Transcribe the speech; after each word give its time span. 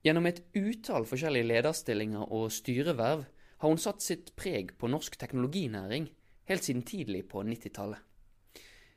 Gjennom 0.00 0.24
et 0.30 0.40
utall 0.56 1.04
forskjellige 1.04 1.44
lederstillinger 1.50 2.32
og 2.32 2.48
styreverv 2.54 3.26
har 3.60 3.68
hun 3.68 3.80
satt 3.80 4.00
sitt 4.00 4.32
preg 4.40 4.72
på 4.80 4.88
norsk 4.88 5.18
teknologinæring 5.20 6.06
helt 6.48 6.64
siden 6.64 6.82
tidlig 6.88 7.26
på 7.28 7.42
90-tallet. 7.44 8.00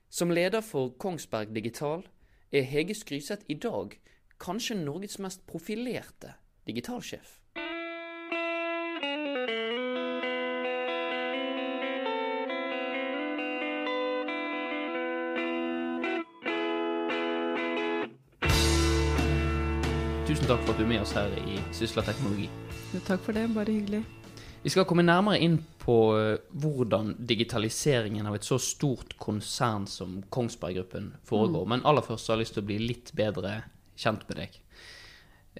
Som 0.09 0.31
leder 0.31 0.63
for 0.63 0.93
Kongsberg 1.01 1.51
Digital 1.55 2.05
er 2.53 2.63
Hege 2.69 2.95
Skryseth 2.95 3.49
i 3.51 3.57
dag 3.59 3.97
kanskje 4.39 4.79
Norges 4.79 5.19
mest 5.19 5.43
profilerte 5.49 6.37
digitalsjef. 6.67 7.42
Tusen 20.43 20.57
takk 20.57 20.65
for 20.67 20.73
at 20.75 20.79
du 20.81 20.83
er 20.83 20.89
med 20.89 20.99
oss 20.99 21.11
her 21.15 21.33
i 21.39 21.53
Sysla 21.71 22.01
teknologi. 22.03 22.49
Takk 23.07 23.21
for 23.23 23.31
det, 23.31 23.45
bare 23.55 23.71
hyggelig. 23.71 24.01
Vi 24.59 24.71
skal 24.73 24.83
komme 24.83 25.05
nærmere 25.07 25.37
inn 25.39 25.53
på 25.79 25.93
eh, 26.19 26.41
hvordan 26.59 27.13
digitaliseringen 27.29 28.27
av 28.27 28.35
et 28.35 28.43
så 28.43 28.57
stort 28.59 29.13
konsern 29.23 29.85
som 29.87 30.17
Kongsberg 30.27 30.81
Gruppen 30.81 31.05
foregår. 31.23 31.63
Men 31.71 31.85
aller 31.87 32.03
først 32.03 32.27
har 32.27 32.35
jeg 32.35 32.43
lyst 32.43 32.57
til 32.57 32.63
å 32.65 32.67
bli 32.73 32.79
litt 32.81 33.13
bedre 33.15 33.53
kjent 33.95 34.25
med 34.27 34.41
deg. 34.41 34.57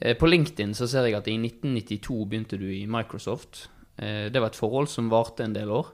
Eh, 0.02 0.18
På 0.20 0.28
LinkedIn 0.28 0.74
så 0.76 0.90
ser 0.92 1.08
jeg 1.08 1.16
at 1.16 1.30
i 1.32 1.38
1992 1.40 2.18
begynte 2.34 2.60
du 2.60 2.66
i 2.68 2.82
Microsoft. 2.84 3.70
Eh, 3.96 4.28
Det 4.28 4.42
var 4.44 4.52
et 4.52 4.60
forhold 4.60 4.92
som 4.92 5.08
varte 5.08 5.46
en 5.48 5.56
del 5.56 5.72
år. 5.72 5.94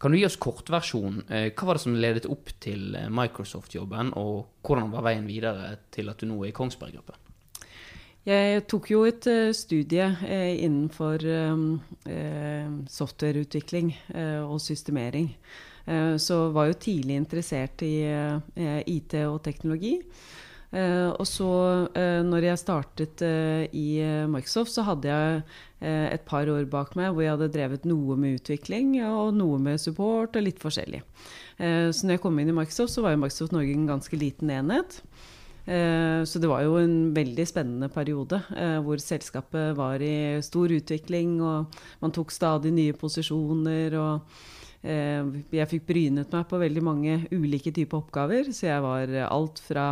Kan 0.00 0.16
du 0.16 0.16
gi 0.16 0.24
oss 0.30 0.40
kortversjon? 0.40 1.26
Eh, 1.28 1.50
Hva 1.52 1.68
var 1.68 1.76
det 1.76 1.84
som 1.84 2.00
ledet 2.00 2.24
opp 2.24 2.56
til 2.56 2.96
Microsoft-jobben, 3.12 4.14
og 4.16 4.64
hvordan 4.64 4.88
var 4.96 5.04
veien 5.10 5.28
videre 5.28 5.76
til 5.92 6.08
at 6.08 6.24
du 6.24 6.30
nå 6.32 6.40
er 6.40 6.54
i 6.54 6.56
Kongsberg 6.56 6.96
Gruppen? 6.96 7.20
Jeg 8.22 8.62
tok 8.70 8.86
jo 8.92 9.00
et 9.08 9.26
eh, 9.26 9.50
studie 9.50 10.04
eh, 10.22 10.62
innenfor 10.62 11.24
eh, 11.26 11.62
eh, 12.06 12.68
softwareutvikling 12.86 13.90
eh, 14.14 14.40
og 14.44 14.60
systemering. 14.62 15.32
Så 15.82 16.36
var 16.54 16.68
jo 16.68 16.76
tidlig 16.78 17.16
interessert 17.18 17.82
i 17.82 18.06
IT 18.86 19.16
og 19.26 19.40
teknologi. 19.42 19.96
Og 20.70 21.24
så, 21.26 21.48
når 22.22 22.44
jeg 22.46 22.60
startet 22.60 23.24
i 23.74 23.98
Microsoft, 24.30 24.70
så 24.76 24.84
hadde 24.86 25.10
jeg 25.10 25.42
et 26.14 26.22
par 26.22 26.46
år 26.46 26.70
bak 26.70 26.94
meg 26.94 27.10
hvor 27.10 27.26
jeg 27.26 27.34
hadde 27.34 27.50
drevet 27.58 27.90
noe 27.90 28.14
med 28.14 28.38
utvikling 28.38 28.94
og 29.08 29.34
noe 29.34 29.58
med 29.58 29.82
support 29.82 30.38
og 30.38 30.46
litt 30.46 30.62
forskjellig. 30.62 31.02
Så 31.58 32.06
når 32.06 32.14
jeg 32.14 32.22
kom 32.28 32.38
inn 32.38 32.54
i 32.54 32.58
Microsoft, 32.62 32.94
så 32.94 33.02
var 33.02 33.16
jo 33.16 33.24
Microsoft 33.24 33.58
Norge 33.58 33.74
en 33.74 33.90
ganske 33.90 34.22
liten 34.22 34.54
enhet. 34.54 35.02
Eh, 35.66 36.24
Så 36.24 36.38
det 36.38 36.48
var 36.50 36.62
jo 36.62 36.76
en 36.80 37.12
veldig 37.14 37.46
spennende 37.46 37.88
periode 37.92 38.40
eh, 38.56 38.78
hvor 38.82 38.98
selskapet 38.98 39.76
var 39.76 40.02
i 40.02 40.40
stor 40.42 40.72
utvikling, 40.74 41.40
og 41.42 41.66
man 42.02 42.10
tok 42.14 42.30
stadig 42.30 42.72
nye 42.72 42.92
posisjoner. 42.92 43.94
og 43.94 44.20
eh, 44.82 45.22
Jeg 45.52 45.70
fikk 45.70 45.86
brynet 45.86 46.32
meg 46.32 46.48
på 46.48 46.58
veldig 46.58 46.82
mange 46.82 47.18
ulike 47.30 47.72
typer 47.72 48.02
oppgaver, 48.02 48.50
så 48.52 48.66
jeg 48.66 48.82
var 48.82 49.16
alt 49.28 49.62
fra 49.62 49.86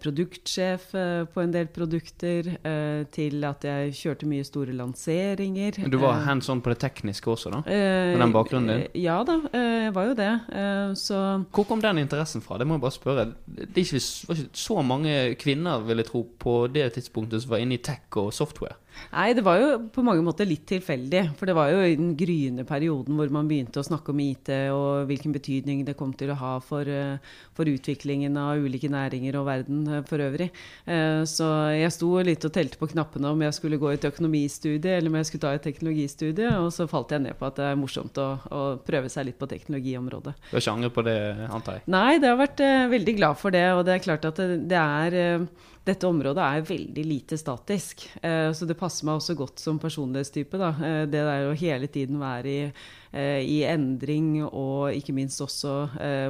produktsjef 0.00 0.94
eh, 0.94 1.24
på 1.32 1.42
en 1.42 1.52
del 1.54 1.66
produkter 1.74 2.52
eh, 2.62 3.04
til 3.12 3.42
at 3.48 3.64
jeg 3.66 3.94
kjørte 3.98 4.28
mye 4.30 4.44
store 4.46 4.74
lanseringer. 4.76 5.80
Du 5.90 5.98
var 5.98 6.16
Eh, 6.20 6.24
hands 6.28 6.48
on 6.52 6.60
på 6.62 6.70
det 6.72 6.78
tekniske 6.84 7.26
også, 7.32 7.50
da? 7.50 7.58
eh, 7.66 8.12
med 8.14 8.20
den 8.22 8.32
bakgrunnen 8.32 8.68
din? 8.70 8.86
eh, 8.86 9.00
Ja 9.02 9.22
da, 9.26 9.40
eh, 9.52 9.84
jeg 9.86 9.94
var 9.94 10.04
jo 10.06 10.14
det. 10.14 10.30
Eh, 10.52 10.94
Så 10.94 11.44
Hvor 11.52 11.64
kom 11.66 11.80
den 11.82 11.98
interessen 11.98 12.40
fra? 12.42 12.58
Det 12.58 12.66
må 12.66 12.74
jeg 12.74 12.80
bare 12.80 12.92
spørre. 12.92 13.26
Det 13.46 13.68
var 13.74 14.36
ikke 14.36 14.48
så 14.52 14.82
mange 14.82 15.34
kvinner, 15.36 15.80
vil 15.86 15.96
jeg 15.98 16.06
tro, 16.06 16.22
på 16.38 16.68
det 16.72 16.92
tidspunktet 16.94 17.42
som 17.42 17.50
var 17.50 17.58
inne 17.58 17.74
i 17.74 17.82
tech 17.82 18.16
og 18.16 18.32
software. 18.32 18.76
Nei, 19.12 19.32
det 19.36 19.44
var 19.46 19.60
jo 19.60 19.68
på 19.92 20.02
mange 20.04 20.22
måter 20.24 20.48
litt 20.48 20.64
tilfeldig. 20.68 21.22
For 21.38 21.48
det 21.48 21.54
var 21.56 21.70
jo 21.72 21.82
i 21.84 21.96
den 21.98 22.14
gryende 22.18 22.64
perioden 22.68 23.16
hvor 23.18 23.30
man 23.34 23.48
begynte 23.48 23.80
å 23.80 23.86
snakke 23.86 24.12
om 24.12 24.22
IT 24.24 24.50
og 24.74 25.06
hvilken 25.10 25.34
betydning 25.34 25.84
det 25.86 25.96
kom 25.98 26.12
til 26.16 26.32
å 26.32 26.38
ha 26.40 26.52
for, 26.64 26.88
eh, 26.88 27.18
for 27.56 27.68
utviklingen 27.70 28.36
av 28.40 28.62
ulike 28.62 28.90
næringer 28.92 29.38
og 29.40 29.46
verden 29.48 29.82
eh, 29.88 30.02
for 30.08 30.22
øvrig. 30.24 30.50
Eh, 30.86 31.22
Så 31.26 31.46
jeg 31.76 31.92
sto 31.94 32.10
litt 32.24 32.44
og 32.44 32.52
telte 32.54 32.78
på 32.80 32.88
knappene 32.92 33.30
om 33.32 33.44
jeg 33.46 33.56
skulle 33.56 33.78
gå 33.80 33.92
et 33.92 34.04
økonomistudie 34.08 34.96
eller 34.96 35.12
om 35.12 35.20
jeg 35.20 35.30
skulle 35.30 35.46
ta 35.46 35.54
et 35.56 35.64
teknologistudie, 35.66 36.50
og 36.60 36.72
så 36.74 36.88
falt 36.90 37.12
jeg 37.14 37.24
ned 37.24 37.38
på 37.38 37.46
at 37.46 37.56
det 37.60 37.68
er 37.70 37.78
morsomt 37.80 38.18
å, 38.22 38.28
å 38.50 38.62
prøve 38.86 39.10
seg 39.12 39.28
litt 39.30 39.38
på 39.38 39.48
teknologiområdet. 39.50 40.34
Du 40.50 40.56
har 40.56 40.64
ikke 40.64 40.76
angret 40.76 40.96
på 40.96 41.06
det, 41.06 41.16
antar 41.50 41.78
jeg? 41.78 41.86
Nei, 41.92 42.18
det 42.22 42.30
har 42.32 42.40
vært 42.40 42.62
veldig 42.92 43.16
glad 43.18 43.40
for 43.40 43.54
det. 43.54 43.64
Og 43.76 43.84
det 43.86 43.96
er 43.96 44.04
klart 44.04 44.28
at 44.28 44.40
det, 44.40 44.60
det 44.70 44.82
er 44.82 45.48
Dette 45.86 46.08
området 46.08 46.42
er 46.42 46.64
veldig 46.66 47.02
lite 47.06 47.36
statisk. 47.38 48.08
Eh, 48.22 48.50
så 48.52 48.66
det 48.66 48.74
passer 48.78 49.06
meg 49.06 49.20
også 49.20 49.36
godt 49.38 49.62
som 49.62 49.78
personlighetstype. 49.78 50.58
Da. 50.58 50.72
Eh, 50.82 51.02
det 51.06 51.22
der 51.28 51.46
å 51.46 51.54
hele 51.54 51.86
tiden 51.86 52.18
være 52.18 52.50
i, 52.50 52.64
eh, 53.12 53.38
i 53.46 53.60
endring 53.70 54.40
og 54.48 54.90
ikke 54.96 55.14
minst 55.14 55.40
også 55.44 55.76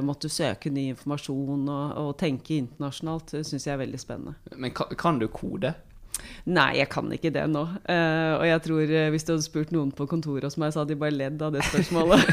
måtte 0.05 0.29
søke 0.29 0.69
ny 0.69 0.91
informasjon 0.93 1.65
og, 1.65 1.97
og 2.03 2.13
tenke 2.21 2.59
internasjonalt, 2.61 3.33
syns 3.41 3.65
jeg 3.65 3.73
er 3.73 3.81
veldig 3.81 3.99
spennende. 4.01 4.37
Men 4.55 4.75
kan, 4.77 4.93
kan 4.97 5.19
du 5.19 5.27
kode? 5.27 5.73
Nei, 6.47 6.77
jeg 6.79 6.87
kan 6.91 7.09
ikke 7.13 7.31
det 7.33 7.43
nå. 7.51 7.63
Uh, 7.83 8.33
og 8.39 8.45
jeg 8.47 8.61
tror 8.65 8.93
uh, 8.93 9.09
hvis 9.13 9.25
du 9.27 9.33
hadde 9.33 9.45
spurt 9.45 9.73
noen 9.75 9.91
på 9.95 10.07
kontoret 10.09 10.47
hos 10.47 10.57
meg, 10.61 10.73
så 10.73 10.81
hadde 10.81 10.95
de 10.95 11.01
bare 11.01 11.15
ledd 11.15 11.41
av 11.43 11.53
det 11.55 11.65
spørsmålet. 11.67 12.23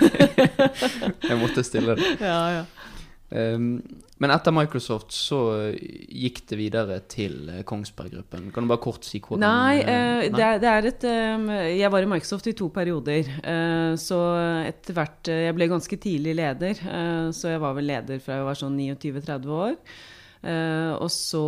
Jeg 1.30 1.40
måtte 1.40 1.64
stille 1.66 1.96
det. 1.98 2.12
ja, 2.22 2.40
ja. 2.60 2.64
Um, 3.34 3.80
men 4.22 4.30
etter 4.30 4.54
Microsoft 4.54 5.10
så 5.10 5.38
gikk 5.74 6.44
det 6.46 6.56
videre 6.56 7.00
til 7.10 7.48
eh, 7.50 7.64
Kongsberg 7.66 8.12
Gruppen. 8.14 8.46
Kan 8.54 8.64
du 8.64 8.70
bare 8.70 8.82
kort 8.84 9.04
si 9.04 9.18
hvordan 9.18 9.42
Nei, 9.42 9.80
eh, 9.82 10.20
eh, 10.22 10.28
det, 10.30 10.44
er, 10.46 10.60
det 10.62 10.70
er 10.70 10.88
et 10.92 11.06
eh, 11.10 11.48
Jeg 11.80 11.90
var 11.90 12.06
i 12.06 12.10
Microsoft 12.12 12.46
i 12.46 12.54
to 12.56 12.68
perioder. 12.72 13.26
eh, 13.42 13.96
så 13.98 14.20
etter 14.70 14.96
hvert 14.96 15.32
eh, 15.34 15.42
Jeg 15.48 15.58
ble 15.58 15.68
ganske 15.72 15.98
tidlig 16.06 16.36
leder, 16.38 16.78
eh, 16.78 17.26
så 17.34 17.56
jeg 17.56 17.64
var 17.66 17.74
vel 17.76 17.90
leder 17.90 18.22
fra 18.22 18.38
jeg 18.38 18.48
var 18.52 18.60
sånn 18.62 18.78
29-30 18.78 19.54
år. 19.58 19.76
Eh, 20.44 20.92
og 20.94 21.10
så 21.10 21.44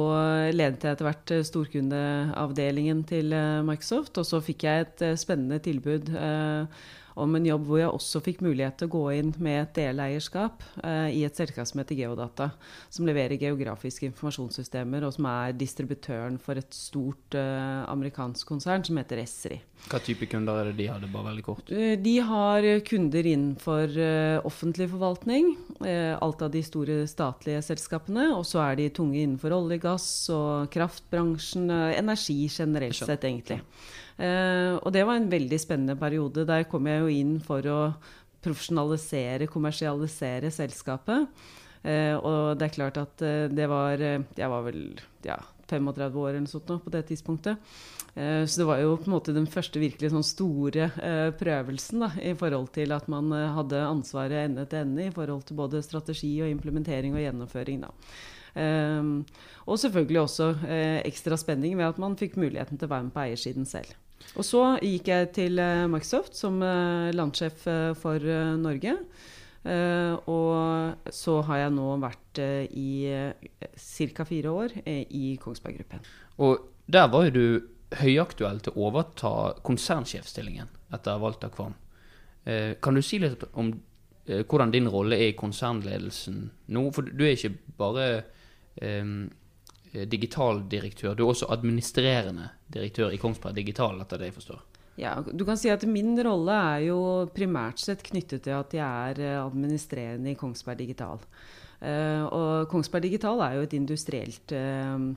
ledet 0.56 0.84
jeg 0.88 0.96
etter 0.96 1.06
hvert 1.06 1.34
eh, 1.36 1.46
storkundeavdelingen 1.46 3.02
til 3.08 3.32
eh, 3.36 3.62
Microsoft, 3.66 4.18
og 4.18 4.26
så 4.26 4.42
fikk 4.44 4.66
jeg 4.66 4.86
et 4.88 5.06
eh, 5.12 5.18
spennende 5.20 5.62
tilbud 5.62 6.10
eh, 6.16 6.86
om 7.16 7.36
en 7.38 7.46
jobb 7.48 7.64
hvor 7.68 7.80
jeg 7.80 7.92
også 7.92 8.20
fikk 8.24 8.42
mulighet 8.44 8.76
til 8.80 8.90
å 8.90 8.94
gå 8.96 9.04
inn 9.16 9.32
med 9.42 9.62
et 9.62 9.74
deleierskap 9.78 10.64
eh, 10.84 11.16
i 11.16 11.22
et 11.26 11.38
selskap 11.38 11.68
som 11.68 11.80
heter 11.80 11.98
Geodata, 11.98 12.50
som 12.92 13.08
leverer 13.08 13.40
geografiske 13.40 14.10
informasjonssystemer, 14.10 15.06
og 15.06 15.14
som 15.16 15.28
er 15.30 15.56
distributøren 15.56 16.36
for 16.42 16.60
et 16.60 16.76
stort 16.76 17.38
eh, 17.38 17.82
amerikansk 17.88 18.52
konsern 18.52 18.84
som 18.86 19.00
heter 19.00 19.22
Esri. 19.24 19.60
Hva 19.86 20.00
type 20.02 20.26
kunder 20.28 20.60
er 20.60 20.70
det 20.70 20.80
de 20.80 20.88
hadde, 20.90 21.08
bare 21.12 21.28
veldig 21.30 21.44
kort? 21.46 21.70
Eh, 21.70 21.94
De 22.02 22.16
har 22.28 22.66
kunder 22.86 23.28
innenfor 23.32 23.98
eh, 24.02 24.38
offentlig 24.48 24.88
forvaltning, 24.92 25.52
eh, 25.86 26.14
alt 26.20 26.42
av 26.42 26.50
de 26.54 26.62
store 26.66 27.02
statlige 27.10 27.62
selskapene, 27.64 28.28
og 28.34 28.44
så 28.48 28.64
er 28.66 28.80
de 28.80 28.90
tunge 28.96 29.20
innenfor 29.22 29.54
olje, 29.56 29.78
gass 29.82 30.08
og 30.34 30.68
kraftbransjen, 30.74 31.70
energi 31.70 32.42
generelt 32.50 32.98
sett 32.98 33.24
egentlig. 33.24 33.62
Eh, 34.16 34.76
og 34.80 34.92
det 34.94 35.04
var 35.04 35.18
en 35.18 35.30
veldig 35.30 35.58
spennende 35.60 35.96
periode. 36.00 36.46
Der 36.48 36.68
kom 36.70 36.88
jeg 36.88 37.02
jo 37.02 37.12
inn 37.12 37.34
for 37.44 37.66
å 37.68 37.80
profesjonalisere, 38.44 39.48
kommersialisere 39.50 40.52
selskapet. 40.54 41.28
Eh, 41.82 42.14
og 42.16 42.56
det 42.58 42.68
er 42.68 42.78
klart 42.78 42.96
at 42.98 43.22
eh, 43.22 43.44
det 43.52 43.68
var 43.70 44.00
Jeg 44.00 44.48
var 44.50 44.64
vel 44.64 44.80
ja, 45.26 45.36
35 45.68 46.16
år 46.22 46.32
eller 46.32 46.48
sånt 46.50 46.72
nå 46.72 46.80
på 46.82 46.94
det 46.94 47.06
tidspunktet. 47.10 47.60
Så 48.16 48.62
det 48.62 48.64
var 48.64 48.78
jo 48.80 48.94
på 48.96 49.10
en 49.10 49.12
måte 49.12 49.32
den 49.36 49.44
første 49.44 49.76
virkelig 49.76 50.08
sånn 50.08 50.22
store 50.24 50.86
prøvelsen 51.36 52.00
da, 52.00 52.06
i 52.24 52.30
forhold 52.32 52.70
til 52.72 52.94
at 52.96 53.10
man 53.12 53.28
hadde 53.28 53.82
ansvaret 53.84 54.46
ende 54.46 54.64
til 54.70 54.86
ende 54.86 55.04
i 55.04 55.12
forhold 55.12 55.42
til 55.44 55.58
både 55.58 55.82
strategi 55.84 56.30
og 56.40 56.48
implementering 56.48 57.12
og 57.12 57.20
gjennomføring. 57.20 57.84
Da. 57.84 57.92
Og 59.68 59.82
selvfølgelig 59.84 60.22
også 60.22 60.48
ekstra 61.04 61.36
spenning 61.36 61.76
ved 61.76 61.90
at 61.90 62.00
man 62.00 62.16
fikk 62.16 62.40
muligheten 62.40 62.80
til 62.80 62.88
å 62.88 62.94
være 62.94 63.10
med 63.10 63.16
på 63.18 63.26
eiersiden 63.26 63.68
selv. 63.68 63.92
Og 64.36 64.44
så 64.44 64.62
gikk 64.84 65.08
jeg 65.10 65.30
til 65.36 65.60
eh, 65.62 65.86
Microsoft 65.90 66.36
som 66.36 66.58
eh, 66.64 67.12
landsjef 67.16 67.66
eh, 67.70 67.92
for 67.98 68.30
Norge. 68.60 68.98
Og 69.66 71.08
så 71.10 71.32
har 71.48 71.58
jeg 71.58 71.70
nå 71.74 71.86
vært 71.98 72.38
i 72.38 72.90
ca. 73.74 74.26
fire 74.28 74.52
år 74.54 74.74
i 74.86 75.32
Kongsberg 75.42 75.80
Gruppen. 75.80 76.04
Og 76.38 76.68
der 76.86 77.08
var 77.10 77.26
jo 77.26 77.32
du 77.34 77.98
høyaktuell 77.98 78.60
til 78.62 78.76
å 78.76 78.84
overta 78.86 79.32
konsernsjefstillingen 79.66 80.70
etter 80.94 81.18
Walter 81.18 81.50
Kvam. 81.50 81.74
Kan 82.78 82.94
du 82.94 83.02
si 83.02 83.18
litt 83.18 83.42
om 83.58 83.72
hvordan 84.22 84.70
din 84.70 84.86
rolle 84.86 85.18
er 85.18 85.32
i 85.32 85.40
konsernledelsen 85.40 86.44
nå? 86.70 86.86
For 86.94 87.10
du 87.10 87.26
er 87.26 87.34
ikke 87.34 87.56
bare 87.82 88.06
digitaldirektør, 90.04 91.14
du 91.16 91.24
er 91.24 91.32
også 91.32 91.48
administrerende 91.54 92.50
direktør 92.72 93.14
i 93.14 93.20
Kongsberg 93.20 93.56
Digital, 93.56 94.00
etter 94.02 94.20
det 94.20 94.30
jeg 94.30 94.36
forstår. 94.36 94.64
Ja, 94.96 95.18
du 95.20 95.44
kan 95.44 95.58
si 95.60 95.68
at 95.68 95.84
Min 95.88 96.16
rolle 96.24 96.56
er 96.56 96.86
jo 96.88 96.98
primært 97.36 97.82
sett 97.82 98.04
knyttet 98.06 98.46
til 98.46 98.56
at 98.56 98.72
jeg 98.74 99.12
er 99.12 99.20
eh, 99.20 99.38
administrerende 99.44 100.32
i 100.32 100.38
Kongsberg 100.38 100.80
Digital. 100.80 101.20
Eh, 101.84 102.22
og 102.24 102.68
Kongsberg 102.72 103.04
Digital 103.04 103.42
er 103.44 103.58
jo 103.58 103.66
et 103.66 103.76
industrielt 103.76 104.56
eh, 104.56 105.08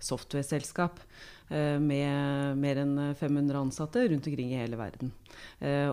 software-selskap. 0.00 1.00
med 1.46 2.58
mer 2.58 2.78
enn 2.82 2.96
500 3.14 3.54
ansatte 3.60 4.00
rundt 4.10 4.24
omkring 4.26 4.48
i 4.50 4.56
hele 4.58 4.74
verden. 4.74 5.12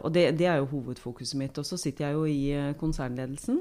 Og 0.01 0.07
det, 0.09 0.23
det 0.39 0.47
er 0.49 0.55
jo 0.57 0.71
hovedfokuset 0.71 1.37
mitt. 1.37 1.59
Og 1.61 1.65
så 1.67 1.77
sitter 1.77 2.07
jeg 2.07 2.15
jo 2.17 2.23
i 2.25 2.73
konsernledelsen. 2.79 3.59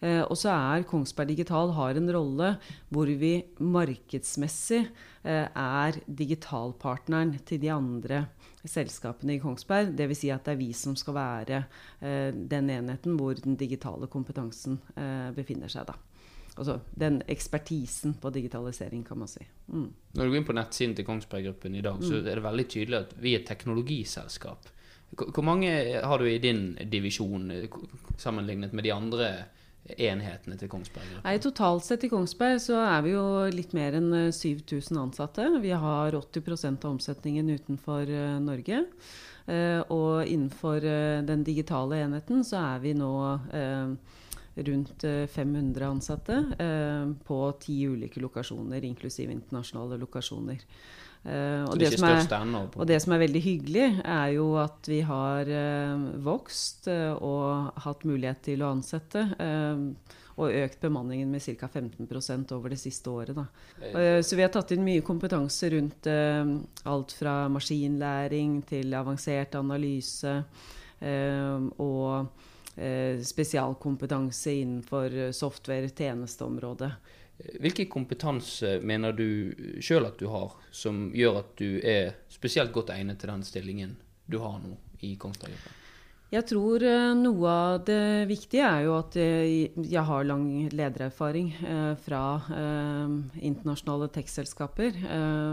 Eh, 0.00 0.22
og 0.22 0.36
så 0.38 0.52
er 0.52 0.86
Kongsberg 0.88 1.30
Digital 1.32 1.72
har 1.76 1.96
en 1.96 2.10
rolle 2.12 2.50
hvor 2.92 3.08
vi 3.08 3.32
markedsmessig 3.62 4.82
eh, 4.82 5.46
er 5.48 6.00
digitalpartneren 6.06 7.36
til 7.48 7.62
de 7.62 7.72
andre 7.72 8.24
selskapene 8.66 9.36
i 9.36 9.40
Kongsberg. 9.42 9.94
Dvs. 9.96 10.20
Si 10.20 10.32
at 10.34 10.44
det 10.46 10.56
er 10.56 10.60
vi 10.60 10.72
som 10.76 10.96
skal 10.98 11.16
være 11.16 11.62
eh, 12.00 12.28
den 12.34 12.72
enheten 12.74 13.16
hvor 13.16 13.38
den 13.38 13.56
digitale 13.56 14.10
kompetansen 14.10 14.80
befinner 15.36 15.70
seg. 15.72 15.88
da. 15.88 15.96
Altså 16.56 16.78
den 16.96 17.20
ekspertisen 17.28 18.14
på 18.20 18.30
digitalisering, 18.32 19.02
kan 19.04 19.18
man 19.20 19.28
si. 19.28 19.44
Mm. 19.68 19.90
Når 20.16 20.24
du 20.24 20.30
går 20.30 20.38
inn 20.40 20.48
på 20.48 20.56
nettsiden 20.56 20.94
til 20.96 21.04
Kongsberg 21.04 21.50
Gruppen 21.50 21.76
i 21.76 21.84
dag, 21.84 22.00
så 22.00 22.16
mm. 22.16 22.22
er 22.22 22.38
det 22.38 22.44
veldig 22.46 22.64
tydelig 22.72 22.98
at 22.98 23.12
vi 23.20 23.34
er 23.34 23.42
et 23.42 23.50
teknologiselskap. 23.50 24.70
Hvor 25.16 25.44
mange 25.46 25.70
har 26.02 26.18
du 26.18 26.26
i 26.26 26.40
din 26.42 26.72
divisjon 26.90 27.52
sammenlignet 28.18 28.72
med 28.72 28.88
de 28.88 28.94
andre 28.94 29.28
enhetene 29.94 30.58
til 30.58 30.70
Kongsberg? 30.72 31.20
Nei, 31.24 31.36
Totalt 31.42 31.86
sett 31.86 32.06
i 32.06 32.10
Kongsberg 32.12 32.60
så 32.62 32.80
er 32.82 33.04
vi 33.06 33.14
jo 33.14 33.24
litt 33.52 33.72
mer 33.76 33.96
enn 33.98 34.10
7000 34.34 34.96
eh, 34.96 35.02
ansatte. 35.02 35.46
Vi 35.62 35.72
har 35.72 36.18
80% 36.18 36.84
av 36.84 36.96
omsetningen 36.96 37.54
utenfor 37.54 38.10
uh, 38.10 38.36
Norge. 38.42 38.84
Uh, 39.46 39.80
og 39.94 40.26
innenfor 40.26 40.82
den 41.26 41.44
digitale 41.46 42.00
enheten 42.02 42.42
så 42.46 42.62
er 42.74 42.80
vi 42.82 42.96
nå 42.98 43.12
rundt 44.66 45.04
500 45.04 45.84
ansatte 45.84 46.36
på 47.28 47.38
ti 47.60 47.74
ulike 47.84 48.22
lokasjoner, 48.24 48.86
inklusiv 48.88 49.28
internasjonale 49.30 49.98
lokasjoner. 50.00 50.62
Uh, 51.26 51.64
og, 51.66 51.74
det 51.74 51.88
er, 51.90 51.96
og, 51.98 52.84
det 52.86 53.00
som 53.02 53.16
er, 53.16 53.22
veldig 53.24 53.40
hyggelig, 53.42 53.86
er 53.98 54.28
jo 54.36 54.52
at 54.62 54.86
vi 54.86 55.00
har 55.02 55.48
uh, 55.50 56.04
vokst 56.22 56.86
uh, 56.86 57.18
og 57.18 57.80
hatt 57.82 58.04
mulighet 58.06 58.44
til 58.46 58.62
å 58.62 58.70
ansette. 58.76 59.24
og 60.36 60.52
økt 60.52 60.82
bemanningen 60.84 61.30
med 61.32 61.40
ca. 61.42 61.66
15% 61.66 62.50
over 62.52 62.70
det 62.70 62.78
siste 62.78 63.08
året. 63.10 63.38
så 64.20 64.36
vi 64.36 64.42
har 64.44 64.50
tatt 64.52 64.74
inn 64.74 64.84
mye 64.84 65.00
kompetanse 65.00 65.70
rundt 65.72 66.06
alt 66.84 67.14
fra 67.16 67.48
maskinlæring 67.48 68.58
til 68.68 68.92
avansert 68.94 69.56
analyse. 69.56 70.34
og 71.80 72.28
spesialkompetanse 73.24 74.52
innenfor 74.60 75.32
software-tjenesteområdet. 75.32 76.92
Hvilken 77.36 77.88
kompetanse 77.92 78.78
mener 78.80 79.12
du 79.12 79.52
sjøl 79.84 80.08
at 80.08 80.16
du 80.16 80.30
har, 80.32 80.54
som 80.72 81.10
gjør 81.12 81.42
at 81.42 81.50
du 81.60 81.80
er 81.84 82.14
spesielt 82.32 82.72
godt 82.72 82.94
egnet 82.94 83.20
til 83.20 83.28
den 83.32 83.44
stillingen 83.44 83.96
du 84.26 84.38
har 84.40 84.56
nå 84.62 84.72
i 85.04 85.12
Kongsberg 85.20 85.52
Jeg 86.32 86.46
tror 86.48 86.82
uh, 86.82 87.12
noe 87.14 87.50
av 87.50 87.84
det 87.86 88.24
viktige 88.30 88.64
er 88.64 88.86
jo 88.86 88.96
at 88.96 89.14
jeg, 89.20 90.02
har 90.08 90.26
lang 90.26 90.46
ledererfaring 90.72 91.52
uh, 91.60 91.92
fra 92.02 92.22
uh, 92.48 93.12
internasjonale 93.36 94.08
tekstselskaper. 94.16 94.92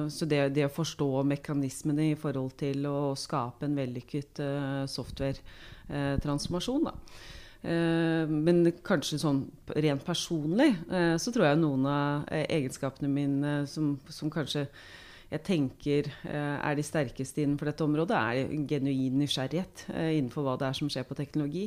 så 0.09 0.25
det, 0.25 0.55
det, 0.55 0.65
å 0.65 0.73
forstå 0.73 1.11
mekanismene 1.35 2.13
i 2.13 2.17
forhold 2.19 2.55
til 2.63 2.87
å 2.87 3.13
skape 3.19 3.67
en 3.67 3.77
vellykket 3.77 4.39
software-transformasjon, 4.95 6.89
da. 6.89 6.93
Eh, 8.23 8.29
men 8.29 8.65
kanskje 8.85 9.21
sånn 9.21 9.45
rent 9.75 10.03
personlig 10.07 10.73
eh, 10.91 11.15
så 11.21 11.33
tror 11.33 11.49
jeg 11.49 11.61
noen 11.61 11.87
av 11.89 12.27
eh, 12.31 12.45
egenskapene 12.59 13.11
mine 13.11 13.55
som, 13.69 13.95
som 14.09 14.31
kanskje 14.33 14.67
jeg 15.33 15.41
tenker 15.47 16.07
er 16.29 16.75
de 16.77 16.83
sterkeste 16.85 17.41
innenfor 17.41 17.65
dette 17.65 17.81
området, 17.81 18.13
er 18.13 18.65
genuin 18.69 19.15
nysgjerrighet 19.17 19.87
innenfor 19.89 20.45
hva 20.45 20.51
det 20.61 20.67
er 20.67 20.75
som 20.77 20.91
skjer 20.93 21.07
på 21.09 21.17
teknologi. 21.17 21.63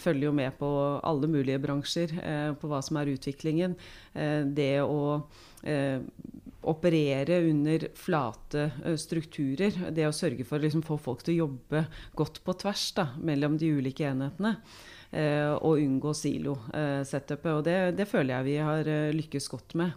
Følger 0.00 0.24
jo 0.24 0.30
med 0.32 0.56
på 0.56 0.70
alle 1.04 1.28
mulige 1.28 1.60
bransjer, 1.60 2.14
på 2.56 2.70
hva 2.70 2.78
som 2.80 2.96
er 2.96 3.10
utviklingen. 3.12 3.74
Det 4.56 4.70
å 4.86 5.02
operere 6.72 7.42
under 7.50 7.84
flate 8.00 8.70
strukturer, 9.04 9.76
det 9.92 10.08
å 10.08 10.16
sørge 10.16 10.48
for 10.48 10.56
å 10.56 10.64
liksom 10.64 10.86
få 10.88 10.96
folk 11.10 11.26
til 11.26 11.34
å 11.34 11.40
jobbe 11.42 11.84
godt 12.16 12.40
på 12.40 12.56
tvers 12.64 12.88
da, 12.96 13.10
mellom 13.20 13.60
de 13.60 13.68
ulike 13.82 14.08
enhetene. 14.08 14.56
Eh, 15.12 15.52
og 15.60 15.76
unngå 15.76 16.14
silo-setupet. 16.16 17.50
og 17.52 17.64
det, 17.66 17.76
det, 17.98 18.08
føler 18.08 18.38
jeg 18.38 18.46
vi 18.46 18.56
har 18.64 18.88
eh, 18.88 19.12
lykkes 19.12 19.48
godt 19.52 19.74
med. 19.76 19.92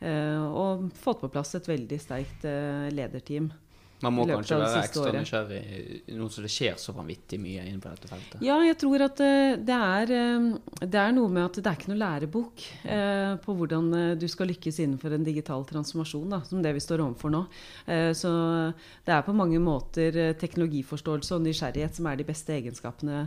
Eh, 0.00 0.40
og 0.40 0.88
fått 0.96 1.20
på 1.20 1.28
plass 1.32 1.52
et 1.58 1.68
veldig 1.68 2.00
sterkt 2.00 2.48
lederteam. 2.94 3.50
Man 4.04 4.14
må 4.16 4.26
kanskje 4.28 4.58
være 4.60 4.80
ekstra 4.82 5.12
nysgjerrig 5.14 5.62
nå 6.18 6.28
som 6.32 6.44
det 6.44 6.50
skjer 6.52 6.76
så 6.80 6.92
vanvittig 6.96 7.38
mye 7.40 7.64
innenfor 7.64 7.94
dette 7.94 8.10
feltet? 8.10 8.42
Ja, 8.44 8.58
jeg 8.64 8.76
tror 8.80 9.04
at 9.06 9.20
eh, 9.24 9.56
det 9.64 9.76
er, 9.76 10.12
eh, 10.12 10.84
det 10.84 11.00
er 11.00 11.14
noe 11.16 11.32
med 11.32 11.46
at 11.46 11.58
det 11.60 11.70
er 11.70 11.78
ikke 11.78 11.92
noe 11.92 12.00
lærebok 12.02 12.64
eh, 12.82 13.32
på 13.44 13.56
hvordan 13.56 13.90
du 14.20 14.26
skal 14.30 14.50
lykkes 14.50 14.80
innenfor 14.84 15.14
en 15.16 15.26
digital 15.26 15.64
transformasjon, 15.68 16.28
da, 16.34 16.42
som 16.46 16.62
det 16.64 16.74
vi 16.76 16.82
står 16.82 17.02
overfor 17.04 17.32
nå. 17.32 17.42
Så 18.16 18.30
det 19.06 19.12
er 19.12 19.24
på 19.26 19.34
mange 19.36 19.58
måter 19.62 20.16
teknologiforståelse 20.40 21.36
og 21.36 21.44
nysgjerrighet 21.44 21.96
som 21.96 22.08
er 22.08 22.18
de 22.18 22.26
beste 22.26 22.54
egenskapene 22.54 23.24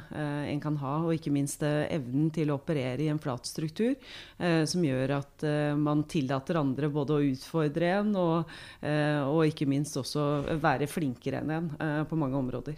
en 0.50 0.62
kan 0.64 0.78
ha, 0.82 0.94
og 1.06 1.14
ikke 1.16 1.34
minst 1.34 1.64
evnen 1.64 2.30
til 2.34 2.52
å 2.52 2.58
operere 2.60 3.06
i 3.06 3.10
en 3.12 3.22
flat 3.22 3.48
struktur, 3.48 3.96
som 4.38 4.86
gjør 4.86 5.16
at 5.20 5.46
man 5.80 6.04
tillater 6.10 6.60
andre 6.60 6.90
både 6.94 7.18
å 7.18 7.26
utfordre 7.32 7.92
en 8.00 8.14
og, 8.20 8.56
og 8.84 9.42
ikke 9.48 9.70
minst 9.70 9.98
også 10.02 10.28
være 10.58 10.67
være 10.68 10.92
flinkere 10.92 11.42
enn 11.42 11.56
en 11.56 11.74
uh, 11.80 12.04
på 12.08 12.20
mange 12.20 12.38
områder. 12.40 12.78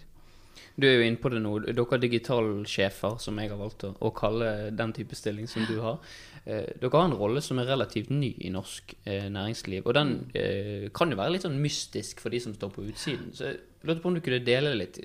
Du 0.80 0.88
er 0.88 0.96
jo 0.96 1.06
inne 1.08 1.20
på 1.20 1.32
det 1.32 1.42
nå. 1.44 1.54
Dere 1.66 1.96
er 1.96 2.02
digitalsjefer, 2.04 3.18
som 3.22 3.40
jeg 3.42 3.52
har 3.52 3.60
valgt 3.60 3.86
å, 3.90 4.12
kalle 4.16 4.70
den 4.76 4.94
type 4.96 5.18
stilling 5.18 5.48
som 5.52 5.66
du 5.68 5.80
har. 5.84 6.00
Eh, 6.46 6.70
dere 6.80 6.92
har 6.96 7.10
en 7.10 7.18
rolle 7.20 7.44
som 7.44 7.60
er 7.60 7.68
relativt 7.70 8.12
ny 8.14 8.32
i 8.46 8.52
norsk 8.54 8.96
eh, 9.04 9.28
næringsliv. 9.32 9.84
Og 9.86 9.96
den 9.98 10.14
eh, 10.38 10.88
kan 10.96 11.12
jo 11.12 11.20
være 11.20 11.36
litt 11.36 11.48
sånn 11.48 11.60
mystisk 11.64 12.24
for 12.24 12.34
de 12.34 12.42
som 12.44 12.56
står 12.56 12.72
på 12.76 12.86
utsiden. 12.88 13.34
Så 13.36 13.52
jeg 13.52 13.60
lurte 13.88 14.04
på 14.04 14.12
om 14.12 14.20
du 14.20 14.24
kunne 14.24 14.44
dele 14.46 14.76
litt. 14.78 15.02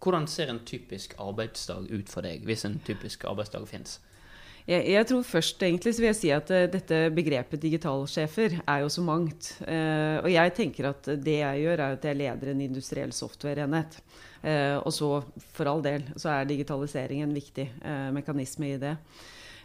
Hvordan 0.00 0.28
ser 0.30 0.52
en 0.52 0.62
typisk 0.64 1.16
arbeidsdag 1.20 1.90
ut 1.92 2.12
for 2.12 2.24
deg, 2.24 2.46
hvis 2.48 2.64
en 2.68 2.80
typisk 2.86 3.28
arbeidsdag 3.28 3.68
fins? 3.68 3.98
Jeg, 4.70 4.84
jeg, 4.86 5.06
tror 5.08 5.24
først 5.26 5.62
egentlig 5.66 5.92
så 5.96 6.02
vil 6.02 6.08
jeg 6.12 6.18
si 6.20 6.28
at 6.30 6.50
uh, 6.54 6.64
dette 6.70 6.98
begrepet 7.14 7.62
digitalsjefer 7.62 8.60
er 8.60 8.84
jo 8.84 8.90
så 8.92 9.02
mangt. 9.02 9.48
Uh, 9.64 10.22
og 10.22 10.28
jeg 10.30 10.52
tenker 10.54 10.92
at 10.92 11.10
det 11.24 11.40
jeg 11.40 11.64
gjør, 11.64 11.82
er 11.82 11.96
at 11.96 12.06
jeg 12.06 12.18
leder 12.20 12.52
en 12.52 12.62
industriell 12.68 13.10
softwareenhet. 13.16 13.98
Uh, 14.44 14.78
og 14.84 14.94
så, 14.94 15.10
for 15.56 15.72
all 15.72 15.82
del, 15.82 16.06
så 16.14 16.36
er 16.36 16.46
digitalisering 16.52 17.24
en 17.24 17.34
viktig 17.34 17.66
mekanisme 18.14 18.70
i 18.70 18.78
det. 18.80 18.94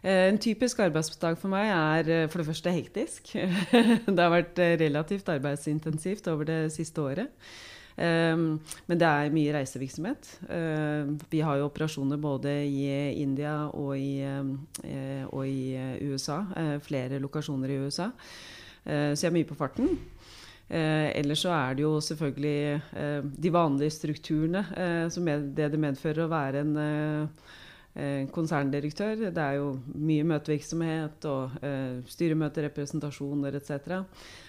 En 0.05 0.37
typisk 0.37 0.83
arbeidsdag 0.85 1.37
for 1.41 1.49
meg 1.49 1.71
er 1.73 2.27
for 2.29 2.41
det 2.41 2.49
første 2.51 2.73
hektisk. 2.73 3.31
det 4.15 4.19
har 4.19 4.33
vært 4.33 4.59
relativt 4.81 5.31
arbeidsintensivt 5.33 6.27
over 6.29 6.45
det 6.45 6.59
siste 6.75 7.01
året. 7.01 7.31
Um, 7.95 8.57
men 8.89 8.99
det 8.99 9.07
er 9.07 9.31
mye 9.31 9.53
reisevirksomhet. 9.55 10.31
Uh, 10.49 11.15
vi 11.31 11.39
har 11.45 11.61
jo 11.61 11.69
operasjoner 11.69 12.19
både 12.19 12.57
i 12.67 12.89
India 13.21 13.69
og 13.71 13.95
i, 13.97 14.19
uh, 14.23 15.23
og 15.31 15.47
i 15.47 15.77
USA. 16.03 16.41
Uh, 16.55 16.75
flere 16.83 17.21
lokasjoner 17.23 17.71
i 17.71 17.79
USA. 17.85 18.11
så 18.85 19.17
jeg 19.17 19.31
er 19.31 19.33
mye 19.33 19.47
på 19.49 19.55
farten. 19.57 19.95
Eh, 20.65 21.11
ellers 21.19 21.43
så 21.45 21.51
er 21.53 21.75
det 21.77 21.83
jo 21.83 21.99
selvfølgelig 22.01 22.81
eh, 22.97 23.25
de 23.43 23.51
vanlige 23.53 23.93
strukturene 23.93 24.63
som 25.13 25.23
med, 25.23 25.51
det 25.53 25.69
det 25.75 25.79
medfører 25.79 26.23
å 26.23 26.31
være 26.31 26.63
en 26.63 26.79
eh, 26.81 28.23
konserndirektør. 28.33 29.27
Det 29.29 29.43
er 29.43 29.59
jo 29.59 29.75
mye 29.93 30.25
møtevirksomhet 30.27 31.27
og 31.29 31.53
styremøter, 32.11 32.65
representasjoner 32.67 33.55
etc. 33.55 34.01